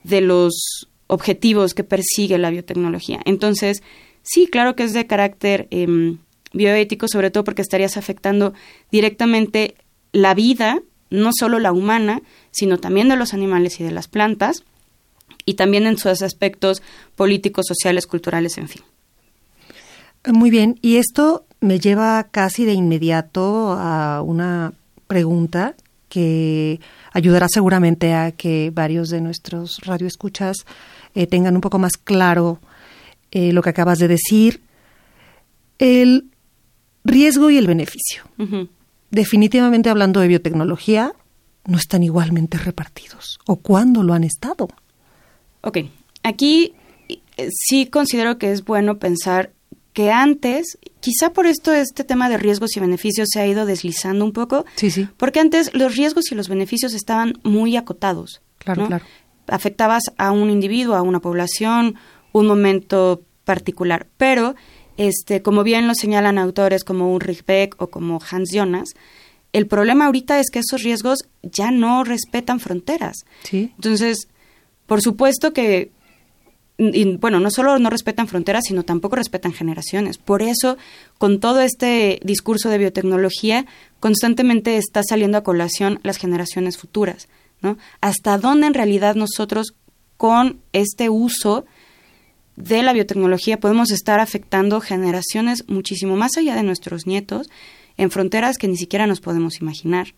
de 0.05 0.21
los 0.21 0.89
objetivos 1.11 1.75
que 1.75 1.85
persigue 1.85 2.39
la 2.39 2.51
biotecnología. 2.51 3.21
Entonces, 3.25 3.83
sí, 4.23 4.47
claro 4.47 4.77
que 4.77 4.85
es 4.85 4.93
de 4.93 5.07
carácter 5.07 5.67
em, 5.71 6.19
bioético, 6.53 7.09
sobre 7.09 7.31
todo 7.31 7.45
porque 7.45 7.63
estarías 7.63 7.97
afectando 7.97 8.55
directamente 8.91 9.75
la 10.13 10.35
vida, 10.35 10.81
no 11.11 11.31
solo 11.37 11.59
la 11.59 11.73
humana, 11.73 12.23
sino 12.51 12.79
también 12.79 13.09
de 13.09 13.17
los 13.17 13.35
animales 13.35 13.81
y 13.81 13.85
de 13.85 13.91
las 13.91 14.09
plantas. 14.09 14.65
y 15.47 15.55
también 15.55 15.87
en 15.87 15.97
sus 15.97 16.23
aspectos 16.23 16.83
políticos, 17.17 17.65
sociales, 17.67 18.07
culturales, 18.07 18.59
en 18.59 18.69
fin. 18.69 18.83
Muy 20.27 20.51
bien, 20.51 20.79
y 20.83 20.97
esto 20.97 21.47
me 21.61 21.81
lleva 21.81 22.29
casi 22.31 22.65
de 22.65 22.75
inmediato 22.75 23.73
a 23.73 24.23
una 24.23 24.75
pregunta 25.07 25.75
que 26.11 26.81
ayudará 27.13 27.47
seguramente 27.49 28.13
a 28.13 28.33
que 28.33 28.71
varios 28.75 29.09
de 29.09 29.23
nuestros 29.23 29.79
radioescuchas 29.83 30.67
eh, 31.15 31.27
tengan 31.27 31.55
un 31.55 31.61
poco 31.61 31.79
más 31.79 31.93
claro 31.93 32.61
eh, 33.31 33.53
lo 33.53 33.63
que 33.63 33.71
acabas 33.71 33.99
de 33.99 34.09
decir. 34.09 34.63
El 35.79 36.31
riesgo 37.05 37.51
y 37.51 37.57
el 37.57 37.67
beneficio. 37.67 38.25
Definitivamente 39.11 39.91
hablando 39.91 40.21
de 40.21 40.29
biotecnología, 40.29 41.13
no 41.67 41.79
están 41.79 42.03
igualmente 42.03 42.59
repartidos. 42.59 43.39
¿O 43.47 43.57
cuándo 43.57 44.03
lo 44.03 44.15
han 44.15 44.25
estado? 44.25 44.69
Ok, 45.63 45.79
aquí 46.23 46.75
eh, 47.09 47.49
sí 47.51 47.87
considero 47.87 48.39
que 48.39 48.53
es 48.53 48.65
bueno 48.65 48.99
pensar 48.99 49.53
que 49.93 50.11
antes, 50.11 50.79
quizá 51.01 51.33
por 51.33 51.47
esto 51.47 51.73
este 51.73 52.05
tema 52.05 52.29
de 52.29 52.39
riesgos 52.39 52.77
y 52.77 52.81
beneficios 52.81 53.29
se 53.33 53.41
ha 53.41 53.47
ido 53.47 53.67
deslizando 53.67 54.25
un 54.25 54.33
poco. 54.33 54.65
Sí, 54.77 54.91
sí. 54.91 55.09
Porque 55.17 55.41
antes 55.41 55.75
los 55.75 55.97
riesgos 55.97 56.31
y 56.31 56.35
los 56.35 56.49
beneficios 56.49 56.95
estaban 56.95 57.35
muy 57.43 57.77
acotados. 57.77 58.41
Claro, 58.59 58.87
claro. 58.87 59.05
Afectabas 59.51 60.05
a 60.17 60.31
un 60.33 60.51
individuo, 60.51 60.95
a 60.95 61.03
una 61.03 61.21
población, 61.21 61.97
un 62.33 62.47
momento 62.47 63.23
particular. 63.45 64.07
Pero, 64.17 64.55
este, 64.97 65.43
como 65.43 65.63
bien 65.63 65.87
lo 65.87 65.95
señalan 65.95 66.39
autores 66.39 66.85
como 66.85 67.13
Ulrich 67.13 67.45
Beck 67.45 67.75
o 67.81 67.89
como 67.89 68.21
Hans 68.31 68.51
Jonas, 68.53 68.95
el 69.53 69.67
problema 69.67 70.07
ahorita 70.07 70.39
es 70.39 70.51
que 70.51 70.61
esos 70.61 70.83
riesgos 70.83 71.19
ya 71.43 71.71
no 71.71 72.05
respetan 72.05 72.61
fronteras. 72.61 73.25
Sí. 73.43 73.73
Entonces, 73.77 74.29
por 74.87 75.01
supuesto 75.03 75.53
que 75.53 75.91
y, 76.81 77.17
bueno, 77.17 77.41
no 77.41 77.51
solo 77.51 77.79
no 77.79 77.91
respetan 77.91 78.27
fronteras, 78.27 78.65
sino 78.67 78.85
tampoco 78.85 79.17
respetan 79.17 79.53
generaciones. 79.53 80.17
Por 80.17 80.41
eso, 80.41 80.79
con 81.19 81.39
todo 81.39 81.61
este 81.61 82.21
discurso 82.25 82.71
de 82.71 82.79
biotecnología, 82.79 83.67
constantemente 84.01 84.79
está 84.79 85.03
saliendo 85.03 85.37
a 85.37 85.43
colación 85.43 86.01
las 86.05 86.17
generaciones 86.17 86.79
futuras, 86.79 87.29
¿no? 87.63 87.79
Hasta 88.01 88.39
dónde 88.39 88.67
en 88.67 88.75
realidad 88.75 89.15
nosotros 89.15 89.75
con 90.17 90.61
este 90.73 91.09
uso 91.09 91.65
de 92.57 92.83
la 92.83 92.93
biotecnología 92.93 93.59
podemos 93.59 93.91
estar 93.91 94.21
afectando 94.21 94.81
generaciones 94.81 95.65
muchísimo 95.67 96.17
más 96.17 96.37
allá 96.37 96.55
de 96.55 96.63
nuestros 96.63 97.07
nietos 97.07 97.49
en 97.97 98.11
fronteras 98.11 98.59
que 98.59 98.69
ni 98.69 98.77
siquiera 98.77 99.07
nos 99.07 99.21
podemos 99.21 99.61
imaginar. 99.61 100.15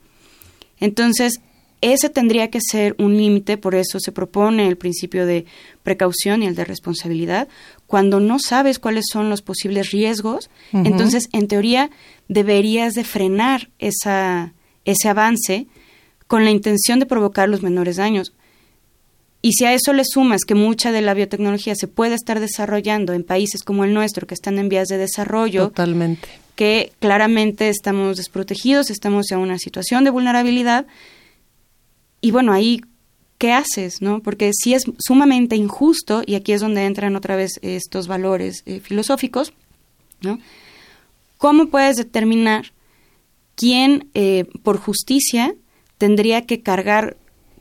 Entonces, 0.79 1.41
ese 1.83 2.11
tendría 2.11 2.49
que 2.49 2.61
ser 2.61 2.95
un 2.99 3.17
límite, 3.17 3.59
por 3.59 3.75
eso 3.75 3.99
se 3.99 4.13
propone 4.13 4.69
el 4.69 4.77
principio 4.77 5.27
de 5.27 5.47
precaución 5.83 6.43
y 6.43 6.47
el 6.47 6.55
de 6.55 6.65
responsabilidad. 6.65 7.49
Cuando 7.89 8.21
no 8.21 8.39
sabes 8.39 8.79
cuáles 8.79 9.07
son 9.13 9.29
los 9.29 9.43
posibles 9.43 9.91
riesgos, 9.91 10.49
entonces 10.73 11.29
en 11.33 11.49
teoría 11.49 11.91
deberías 12.29 12.95
de 12.95 13.03
frenar 13.03 13.71
esa, 13.81 14.55
ese 14.85 15.09
avance 15.09 15.67
con 16.33 16.47
la 16.47 16.51
intención 16.51 16.99
de 16.99 17.05
provocar 17.05 17.51
los 17.51 17.63
menores 17.63 17.97
daños. 17.97 18.33
Y 19.43 19.53
si 19.53 19.67
a 19.67 19.75
eso 19.75 19.93
le 19.93 20.03
sumas 20.03 20.47
que 20.47 20.55
mucha 20.55 20.91
de 20.91 21.03
la 21.03 21.13
biotecnología 21.13 21.75
se 21.75 21.89
puede 21.89 22.15
estar 22.15 22.41
desarrollando 22.41 23.13
en 23.13 23.23
países 23.23 23.63
como 23.63 23.85
el 23.85 23.93
nuestro, 23.93 24.27
que 24.27 24.33
están 24.33 24.59
en 24.59 24.71
vías 24.71 24.89
de 24.89 24.97
desarrollo, 24.97 25.65
Totalmente. 25.65 26.31
que 26.57 26.91
claramente 27.01 27.69
estamos 27.69 28.17
desprotegidos, 28.17 28.89
estamos 28.89 29.31
en 29.31 29.41
una 29.41 29.59
situación 29.59 30.05
de 30.05 30.11
vulnerabilidad, 30.11 30.87
y 32.23 32.31
bueno, 32.31 32.55
ahí, 32.55 32.81
¿qué 33.37 33.53
haces? 33.53 34.01
¿no? 34.01 34.21
Porque 34.23 34.53
si 34.55 34.73
es 34.73 34.85
sumamente 35.01 35.55
injusto, 35.57 36.23
y 36.25 36.35
aquí 36.35 36.53
es 36.53 36.63
donde 36.63 36.87
entran 36.87 37.15
otra 37.15 37.37
vez 37.37 37.61
estos 37.61 38.07
valores 38.07 38.63
eh, 38.65 38.81
filosóficos, 38.81 39.53
¿no? 40.23 40.39
¿Cómo 41.37 41.67
puedes 41.67 41.97
determinar 41.99 42.73
quién, 43.55 44.09
eh, 44.15 44.47
por 44.63 44.79
justicia, 44.79 45.55
tendría 46.03 46.47
que 46.47 46.63
cargar 46.63 47.17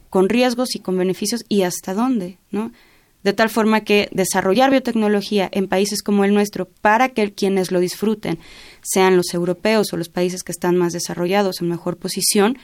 con 0.09 0.27
riesgos 0.27 0.75
y 0.75 0.79
con 0.79 0.97
beneficios 0.97 1.45
y 1.47 1.61
hasta 1.61 1.93
dónde, 1.93 2.39
¿no? 2.49 2.71
De 3.21 3.33
tal 3.33 3.51
forma 3.51 3.81
que 3.81 4.09
desarrollar 4.11 4.71
biotecnología 4.71 5.47
en 5.51 5.67
países 5.67 6.01
como 6.01 6.25
el 6.25 6.33
nuestro 6.33 6.67
para 6.67 7.09
que 7.09 7.31
quienes 7.33 7.71
lo 7.71 7.79
disfruten 7.79 8.39
sean 8.81 9.15
los 9.15 9.35
europeos 9.35 9.93
o 9.93 9.97
los 9.97 10.09
países 10.09 10.41
que 10.41 10.51
están 10.51 10.75
más 10.75 10.91
desarrollados 10.91 11.61
en 11.61 11.69
mejor 11.69 11.97
posición, 11.97 12.57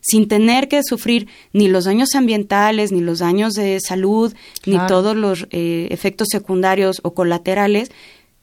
sin 0.00 0.28
tener 0.28 0.66
que 0.66 0.82
sufrir 0.82 1.28
ni 1.52 1.68
los 1.68 1.84
daños 1.84 2.14
ambientales, 2.14 2.90
ni 2.90 3.02
los 3.02 3.18
daños 3.18 3.52
de 3.52 3.80
salud, 3.80 4.32
ni 4.64 4.78
todos 4.86 5.14
los 5.14 5.46
eh, 5.50 5.88
efectos 5.90 6.28
secundarios 6.30 7.00
o 7.02 7.12
colaterales, 7.12 7.90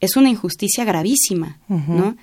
es 0.01 0.17
una 0.17 0.29
injusticia 0.29 0.85
gravísima, 0.85 1.57
¿no? 1.67 2.15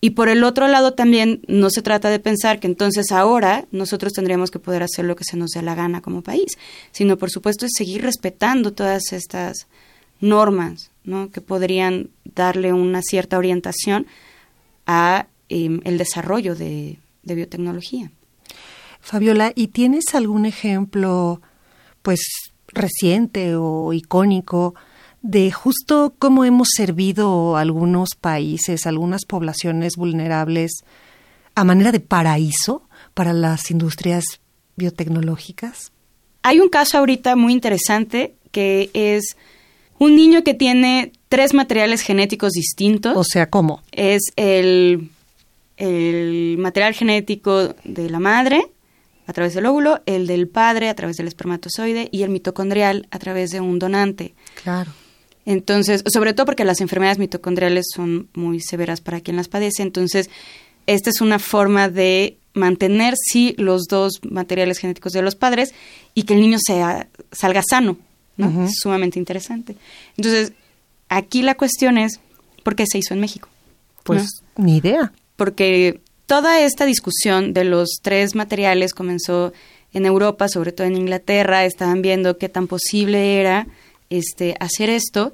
Y 0.00 0.10
por 0.10 0.28
el 0.28 0.44
otro 0.44 0.66
lado 0.66 0.94
también 0.94 1.42
no 1.46 1.68
se 1.68 1.82
trata 1.82 2.08
de 2.08 2.18
pensar 2.18 2.58
que 2.58 2.66
entonces 2.66 3.12
ahora 3.12 3.66
nosotros 3.70 4.12
tendríamos 4.14 4.50
que 4.50 4.58
poder 4.58 4.82
hacer 4.82 5.04
lo 5.04 5.14
que 5.14 5.24
se 5.24 5.36
nos 5.36 5.50
dé 5.50 5.62
la 5.62 5.74
gana 5.74 6.00
como 6.00 6.22
país, 6.22 6.56
sino 6.90 7.18
por 7.18 7.30
supuesto 7.30 7.66
es 7.66 7.72
seguir 7.76 8.02
respetando 8.02 8.72
todas 8.72 9.12
estas 9.12 9.66
normas, 10.20 10.90
¿no? 11.04 11.30
Que 11.30 11.42
podrían 11.42 12.08
darle 12.24 12.72
una 12.72 13.02
cierta 13.02 13.36
orientación 13.36 14.06
a 14.86 15.26
em, 15.50 15.80
el 15.84 15.98
desarrollo 15.98 16.54
de 16.54 16.98
biotecnología. 17.22 18.10
Fabiola, 19.00 19.52
¿y 19.54 19.68
tienes 19.68 20.14
algún 20.14 20.46
ejemplo, 20.46 21.40
pues, 22.02 22.20
reciente 22.68 23.56
o 23.56 23.92
icónico 23.92 24.74
de 25.22 25.50
justo 25.50 26.14
cómo 26.18 26.44
hemos 26.44 26.68
servido 26.74 27.56
a 27.56 27.60
algunos 27.60 28.10
países, 28.18 28.86
algunas 28.86 29.24
poblaciones 29.24 29.96
vulnerables 29.96 30.84
a 31.54 31.64
manera 31.64 31.92
de 31.92 32.00
paraíso 32.00 32.82
para 33.14 33.32
las 33.32 33.70
industrias 33.70 34.24
biotecnológicas? 34.76 35.92
Hay 36.42 36.60
un 36.60 36.68
caso 36.68 36.98
ahorita 36.98 37.36
muy 37.36 37.52
interesante 37.52 38.34
que 38.50 38.90
es 38.94 39.36
un 39.98 40.16
niño 40.16 40.42
que 40.42 40.54
tiene 40.54 41.12
tres 41.28 41.54
materiales 41.54 42.00
genéticos 42.00 42.52
distintos. 42.52 43.16
O 43.16 43.24
sea, 43.24 43.50
¿cómo? 43.50 43.82
Es 43.92 44.22
el, 44.36 45.10
el 45.76 46.56
material 46.58 46.94
genético 46.94 47.74
de 47.84 48.08
la 48.08 48.18
madre, 48.18 48.66
a 49.26 49.32
través 49.32 49.54
del 49.54 49.66
óvulo, 49.66 50.00
el 50.06 50.26
del 50.26 50.48
padre 50.48 50.88
a 50.88 50.94
través 50.94 51.16
del 51.16 51.28
espermatozoide 51.28 52.08
y 52.10 52.22
el 52.22 52.30
mitocondrial 52.30 53.06
a 53.10 53.18
través 53.18 53.50
de 53.50 53.60
un 53.60 53.78
donante. 53.78 54.34
Claro. 54.62 54.90
Entonces, 55.50 56.04
sobre 56.06 56.32
todo 56.32 56.46
porque 56.46 56.64
las 56.64 56.80
enfermedades 56.80 57.18
mitocondriales 57.18 57.86
son 57.92 58.28
muy 58.34 58.60
severas 58.60 59.00
para 59.00 59.20
quien 59.20 59.36
las 59.36 59.48
padece, 59.48 59.82
entonces 59.82 60.30
esta 60.86 61.10
es 61.10 61.20
una 61.20 61.40
forma 61.40 61.88
de 61.88 62.36
mantener 62.54 63.14
sí 63.16 63.56
los 63.58 63.88
dos 63.88 64.20
materiales 64.22 64.78
genéticos 64.78 65.12
de 65.12 65.22
los 65.22 65.34
padres 65.34 65.74
y 66.14 66.22
que 66.22 66.34
el 66.34 66.40
niño 66.40 66.58
sea, 66.64 67.08
salga 67.32 67.62
sano, 67.68 67.96
¿no? 68.36 68.64
Es 68.64 68.74
sumamente 68.76 69.18
interesante. 69.18 69.74
Entonces, 70.16 70.52
aquí 71.08 71.42
la 71.42 71.56
cuestión 71.56 71.98
es 71.98 72.20
¿por 72.62 72.76
qué 72.76 72.84
se 72.86 72.98
hizo 72.98 73.12
en 73.12 73.18
México? 73.18 73.48
Pues 74.04 74.28
ni 74.56 74.76
idea. 74.76 75.12
Porque 75.34 76.00
toda 76.26 76.60
esta 76.60 76.86
discusión 76.86 77.54
de 77.54 77.64
los 77.64 77.98
tres 78.02 78.36
materiales 78.36 78.94
comenzó 78.94 79.52
en 79.92 80.06
Europa, 80.06 80.46
sobre 80.46 80.70
todo 80.70 80.86
en 80.86 80.96
Inglaterra, 80.96 81.64
estaban 81.64 82.02
viendo 82.02 82.38
qué 82.38 82.48
tan 82.48 82.68
posible 82.68 83.40
era 83.40 83.66
este, 84.10 84.56
hacer 84.60 84.90
esto 84.90 85.32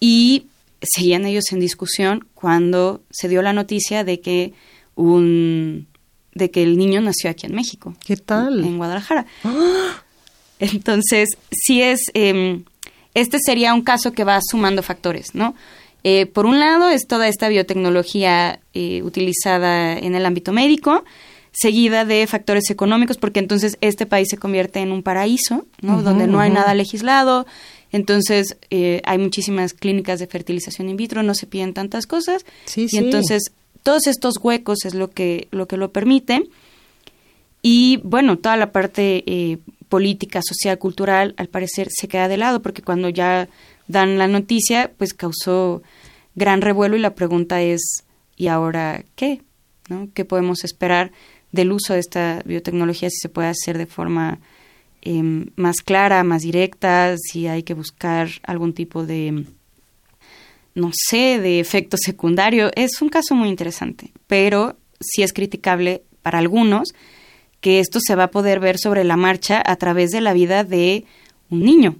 y 0.00 0.46
seguían 0.82 1.26
ellos 1.26 1.44
en 1.50 1.60
discusión 1.60 2.26
cuando 2.34 3.02
se 3.10 3.28
dio 3.28 3.42
la 3.42 3.52
noticia 3.52 4.04
de 4.04 4.20
que 4.20 4.52
un 4.94 5.86
de 6.34 6.50
que 6.50 6.62
el 6.62 6.78
niño 6.78 7.00
nació 7.00 7.30
aquí 7.30 7.46
en 7.46 7.54
México. 7.54 7.94
¿Qué 8.04 8.16
tal? 8.16 8.64
En 8.64 8.78
Guadalajara. 8.78 9.26
Entonces, 10.60 11.28
sí 11.50 11.82
es, 11.82 12.00
eh, 12.14 12.62
este 13.14 13.38
sería 13.44 13.74
un 13.74 13.82
caso 13.82 14.12
que 14.12 14.24
va 14.24 14.38
sumando 14.40 14.82
factores, 14.82 15.34
¿no? 15.34 15.54
Eh, 16.04 16.26
por 16.26 16.46
un 16.46 16.60
lado 16.60 16.88
es 16.90 17.06
toda 17.06 17.28
esta 17.28 17.48
biotecnología 17.48 18.60
eh, 18.72 19.02
utilizada 19.02 19.98
en 19.98 20.14
el 20.14 20.24
ámbito 20.26 20.52
médico, 20.52 21.04
seguida 21.52 22.04
de 22.04 22.26
factores 22.26 22.70
económicos, 22.70 23.18
porque 23.18 23.40
entonces 23.40 23.78
este 23.80 24.06
país 24.06 24.28
se 24.30 24.38
convierte 24.38 24.78
en 24.78 24.92
un 24.92 25.02
paraíso, 25.02 25.66
¿no? 25.80 26.02
donde 26.02 26.28
no 26.28 26.38
hay 26.38 26.50
nada 26.50 26.72
legislado, 26.74 27.46
entonces 27.92 28.56
eh, 28.70 29.00
hay 29.04 29.18
muchísimas 29.18 29.74
clínicas 29.74 30.18
de 30.18 30.26
fertilización 30.26 30.88
in 30.88 30.96
vitro, 30.96 31.22
no 31.22 31.34
se 31.34 31.46
piden 31.46 31.74
tantas 31.74 32.06
cosas, 32.06 32.44
y 32.76 32.96
entonces 32.96 33.52
todos 33.82 34.06
estos 34.06 34.34
huecos 34.42 34.84
es 34.84 34.94
lo 34.94 35.10
que 35.10 35.48
lo 35.50 35.66
que 35.66 35.76
lo 35.76 35.92
permite. 35.92 36.44
Y 37.62 37.98
bueno, 38.04 38.38
toda 38.38 38.56
la 38.56 38.70
parte 38.70 39.58
política, 39.88 40.40
social, 40.42 40.78
cultural, 40.78 41.34
al 41.36 41.48
parecer 41.48 41.88
se 41.90 42.08
queda 42.08 42.28
de 42.28 42.36
lado, 42.36 42.62
porque 42.62 42.82
cuando 42.82 43.08
ya 43.08 43.48
dan 43.88 44.18
la 44.18 44.28
noticia, 44.28 44.92
pues 44.96 45.14
causó 45.14 45.82
gran 46.34 46.60
revuelo 46.60 46.96
y 46.96 47.00
la 47.00 47.14
pregunta 47.14 47.62
es, 47.62 48.04
¿y 48.36 48.48
ahora 48.48 49.04
qué? 49.16 49.42
¿No? 49.88 50.08
¿Qué 50.14 50.24
podemos 50.24 50.64
esperar 50.64 51.12
del 51.50 51.72
uso 51.72 51.94
de 51.94 52.00
esta 52.00 52.42
biotecnología 52.44 53.08
si 53.10 53.16
se 53.16 53.28
puede 53.28 53.48
hacer 53.48 53.78
de 53.78 53.86
forma 53.86 54.38
em, 55.02 55.50
más 55.56 55.76
clara, 55.76 56.22
más 56.24 56.42
directa, 56.42 57.16
si 57.16 57.46
hay 57.46 57.62
que 57.62 57.74
buscar 57.74 58.28
algún 58.42 58.72
tipo 58.72 59.04
de, 59.04 59.44
no 60.74 60.90
sé, 60.92 61.38
de 61.38 61.60
efecto 61.60 61.96
secundario. 61.96 62.70
Es 62.74 63.00
un 63.02 63.08
caso 63.08 63.34
muy 63.34 63.48
interesante, 63.48 64.12
pero 64.26 64.76
sí 65.00 65.22
es 65.22 65.32
criticable 65.32 66.02
para 66.22 66.38
algunos 66.38 66.94
que 67.60 67.80
esto 67.80 67.98
se 68.00 68.14
va 68.14 68.24
a 68.24 68.30
poder 68.30 68.60
ver 68.60 68.78
sobre 68.78 69.04
la 69.04 69.16
marcha 69.16 69.62
a 69.64 69.76
través 69.76 70.10
de 70.10 70.20
la 70.20 70.32
vida 70.32 70.64
de 70.64 71.04
un 71.50 71.60
niño. 71.60 71.96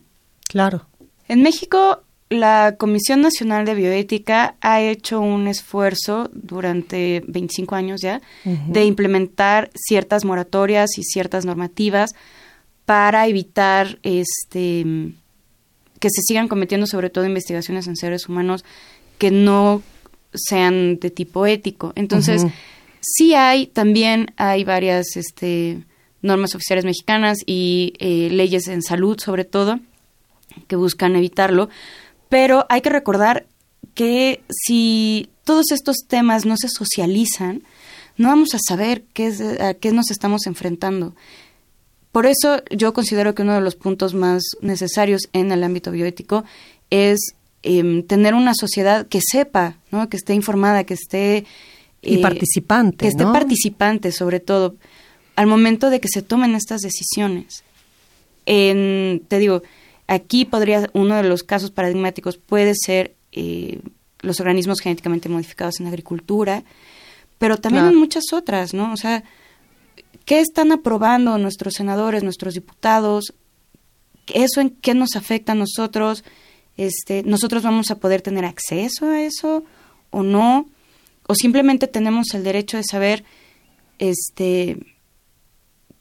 Claro. 0.48 0.86
En 1.28 1.42
México, 1.42 2.02
la 2.30 2.76
Comisión 2.78 3.22
Nacional 3.22 3.64
de 3.64 3.74
Bioética 3.74 4.56
ha 4.60 4.80
hecho 4.80 5.20
un 5.20 5.48
esfuerzo 5.48 6.30
durante 6.32 7.22
25 7.26 7.74
años 7.74 8.00
ya 8.02 8.20
de 8.44 8.84
implementar 8.84 9.70
ciertas 9.74 10.24
moratorias 10.24 10.98
y 10.98 11.02
ciertas 11.02 11.44
normativas 11.44 12.14
para 12.88 13.26
evitar 13.26 13.98
este 14.02 15.12
que 16.00 16.08
se 16.08 16.22
sigan 16.26 16.48
cometiendo 16.48 16.86
sobre 16.86 17.10
todo 17.10 17.26
investigaciones 17.26 17.86
en 17.86 17.96
seres 17.96 18.30
humanos 18.30 18.64
que 19.18 19.30
no 19.30 19.82
sean 20.32 20.98
de 20.98 21.10
tipo 21.10 21.44
ético. 21.44 21.92
Entonces, 21.96 22.46
sí 23.02 23.34
hay, 23.34 23.66
también 23.66 24.32
hay 24.38 24.64
varias 24.64 25.16
este, 25.16 25.84
normas 26.22 26.54
oficiales 26.54 26.86
mexicanas 26.86 27.36
y 27.44 27.92
eh, 27.98 28.30
leyes 28.30 28.68
en 28.68 28.80
salud 28.80 29.20
sobre 29.20 29.44
todo 29.44 29.80
que 30.66 30.76
buscan 30.76 31.14
evitarlo, 31.14 31.68
pero 32.30 32.64
hay 32.70 32.80
que 32.80 32.88
recordar 32.88 33.44
que 33.92 34.40
si 34.48 35.28
todos 35.44 35.72
estos 35.72 36.06
temas 36.08 36.46
no 36.46 36.56
se 36.56 36.70
socializan, 36.70 37.64
no 38.16 38.28
vamos 38.28 38.54
a 38.54 38.58
saber 38.66 39.04
qué 39.12 39.26
es, 39.26 39.42
a 39.42 39.74
qué 39.74 39.92
nos 39.92 40.10
estamos 40.10 40.46
enfrentando. 40.46 41.14
Por 42.12 42.26
eso 42.26 42.62
yo 42.70 42.92
considero 42.92 43.34
que 43.34 43.42
uno 43.42 43.54
de 43.54 43.60
los 43.60 43.76
puntos 43.76 44.14
más 44.14 44.42
necesarios 44.60 45.28
en 45.32 45.52
el 45.52 45.62
ámbito 45.62 45.90
bioético 45.90 46.44
es 46.90 47.34
em, 47.62 48.02
tener 48.02 48.34
una 48.34 48.54
sociedad 48.54 49.06
que 49.06 49.20
sepa, 49.20 49.76
¿no? 49.90 50.08
que 50.08 50.16
esté 50.16 50.34
informada, 50.34 50.84
que 50.84 50.94
esté... 50.94 51.44
y 52.00 52.16
eh, 52.16 52.22
participante. 52.22 52.98
Que 52.98 53.08
esté 53.08 53.24
participante, 53.24 54.12
sobre 54.12 54.40
todo, 54.40 54.76
al 55.36 55.46
momento 55.46 55.90
de 55.90 56.00
que 56.00 56.08
se 56.08 56.22
tomen 56.22 56.54
estas 56.54 56.80
decisiones. 56.80 57.62
En, 58.46 59.22
te 59.28 59.38
digo, 59.38 59.62
aquí 60.06 60.46
podría, 60.46 60.88
uno 60.94 61.16
de 61.16 61.24
los 61.24 61.42
casos 61.42 61.70
paradigmáticos 61.70 62.38
puede 62.38 62.72
ser 62.74 63.14
eh, 63.32 63.80
los 64.20 64.40
organismos 64.40 64.80
genéticamente 64.80 65.28
modificados 65.28 65.80
en 65.80 65.86
agricultura, 65.86 66.64
pero 67.38 67.58
también 67.58 67.86
en 67.86 67.94
muchas 67.94 68.32
otras, 68.32 68.74
¿no? 68.74 68.92
O 68.92 68.96
sea, 68.96 69.22
¿Qué 70.28 70.40
están 70.40 70.72
aprobando 70.72 71.38
nuestros 71.38 71.72
senadores, 71.72 72.22
nuestros 72.22 72.52
diputados? 72.52 73.32
¿Eso 74.26 74.60
en 74.60 74.68
qué 74.68 74.92
nos 74.92 75.16
afecta 75.16 75.52
a 75.52 75.54
nosotros? 75.54 76.22
Este, 76.76 77.22
¿Nosotros 77.22 77.62
vamos 77.62 77.90
a 77.90 77.94
poder 77.94 78.20
tener 78.20 78.44
acceso 78.44 79.06
a 79.06 79.22
eso 79.22 79.64
o 80.10 80.22
no? 80.22 80.68
¿O 81.26 81.34
simplemente 81.34 81.86
tenemos 81.86 82.34
el 82.34 82.44
derecho 82.44 82.76
de 82.76 82.84
saber 82.84 83.24
este, 83.98 84.76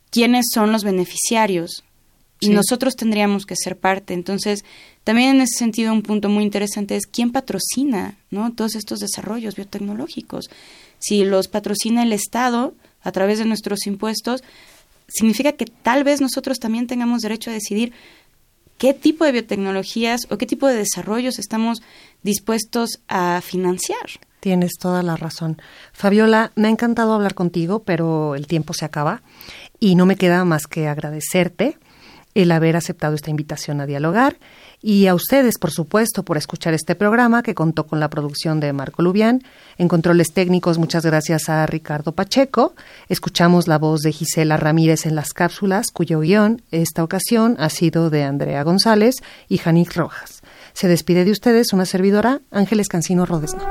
quiénes 0.09 0.47
son 0.53 0.73
los 0.73 0.83
beneficiarios? 0.83 1.85
Y 2.41 2.49
nosotros 2.49 2.97
tendríamos 2.97 3.45
que 3.45 3.55
ser 3.55 3.77
parte. 3.77 4.13
Entonces, 4.13 4.65
también 5.05 5.37
en 5.37 5.41
ese 5.43 5.57
sentido, 5.57 5.93
un 5.93 6.03
punto 6.03 6.27
muy 6.27 6.43
interesante 6.43 6.97
es 6.97 7.07
quién 7.07 7.31
patrocina 7.31 8.17
¿no? 8.29 8.51
todos 8.51 8.75
estos 8.75 8.99
desarrollos 8.99 9.55
biotecnológicos. 9.55 10.49
Si 10.99 11.23
los 11.23 11.47
patrocina 11.47 12.03
el 12.03 12.11
Estado, 12.11 12.73
a 13.07 13.11
través 13.13 13.39
de 13.39 13.45
nuestros 13.45 13.87
impuestos, 13.87 14.43
significa 15.07 15.53
que 15.53 15.65
tal 15.65 16.03
vez 16.03 16.19
nosotros 16.19 16.59
también 16.59 16.87
tengamos 16.87 17.21
derecho 17.21 17.49
a 17.49 17.53
decidir 17.53 17.93
qué 18.77 18.93
tipo 18.93 19.23
de 19.23 19.31
biotecnologías 19.31 20.27
o 20.29 20.37
qué 20.37 20.45
tipo 20.45 20.67
de 20.67 20.75
desarrollos 20.75 21.39
estamos 21.39 21.81
dispuestos 22.21 22.99
a 23.07 23.39
financiar. 23.41 24.19
Tienes 24.41 24.73
toda 24.77 25.03
la 25.03 25.15
razón. 25.15 25.61
Fabiola, 25.93 26.51
me 26.55 26.67
ha 26.67 26.71
encantado 26.71 27.13
hablar 27.13 27.33
contigo, 27.33 27.83
pero 27.83 28.35
el 28.35 28.45
tiempo 28.45 28.73
se 28.73 28.83
acaba 28.83 29.21
y 29.79 29.95
no 29.95 30.05
me 30.05 30.17
queda 30.17 30.43
más 30.43 30.67
que 30.67 30.89
agradecerte 30.89 31.77
el 32.37 32.51
haber 32.51 32.75
aceptado 32.75 33.15
esta 33.15 33.31
invitación 33.31 33.81
a 33.81 33.87
dialogar 33.87 34.37
y 34.79 35.07
a 35.07 35.15
ustedes, 35.15 35.57
por 35.57 35.71
supuesto, 35.71 36.21
por 36.21 36.37
escuchar 36.37 36.75
este 36.75 36.93
programa 36.93 37.41
que 37.41 37.55
contó 37.55 37.87
con 37.87 37.99
la 37.99 38.11
producción 38.11 38.59
de 38.59 38.71
Marco 38.73 39.01
Lubián. 39.01 39.41
En 39.79 39.87
controles 39.87 40.33
técnicos, 40.33 40.77
muchas 40.77 41.03
gracias 41.03 41.49
a 41.49 41.65
Ricardo 41.65 42.11
Pacheco. 42.11 42.75
Escuchamos 43.09 43.67
la 43.67 43.79
voz 43.79 44.01
de 44.01 44.11
Gisela 44.11 44.55
Ramírez 44.55 45.07
en 45.07 45.15
las 45.15 45.33
cápsulas, 45.33 45.87
cuyo 45.91 46.19
guion 46.19 46.61
esta 46.69 47.03
ocasión 47.03 47.55
ha 47.57 47.69
sido 47.69 48.11
de 48.11 48.23
Andrea 48.23 48.61
González 48.61 49.15
y 49.49 49.57
Janik 49.57 49.95
Rojas. 49.95 50.43
Se 50.73 50.87
despide 50.87 51.25
de 51.25 51.31
ustedes 51.31 51.73
una 51.73 51.87
servidora, 51.87 52.41
Ángeles 52.51 52.87
Cancino 52.87 53.25
Rodesno. 53.25 53.63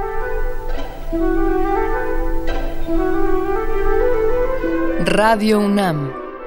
Radio 5.04 5.60
UNAM 5.60 6.25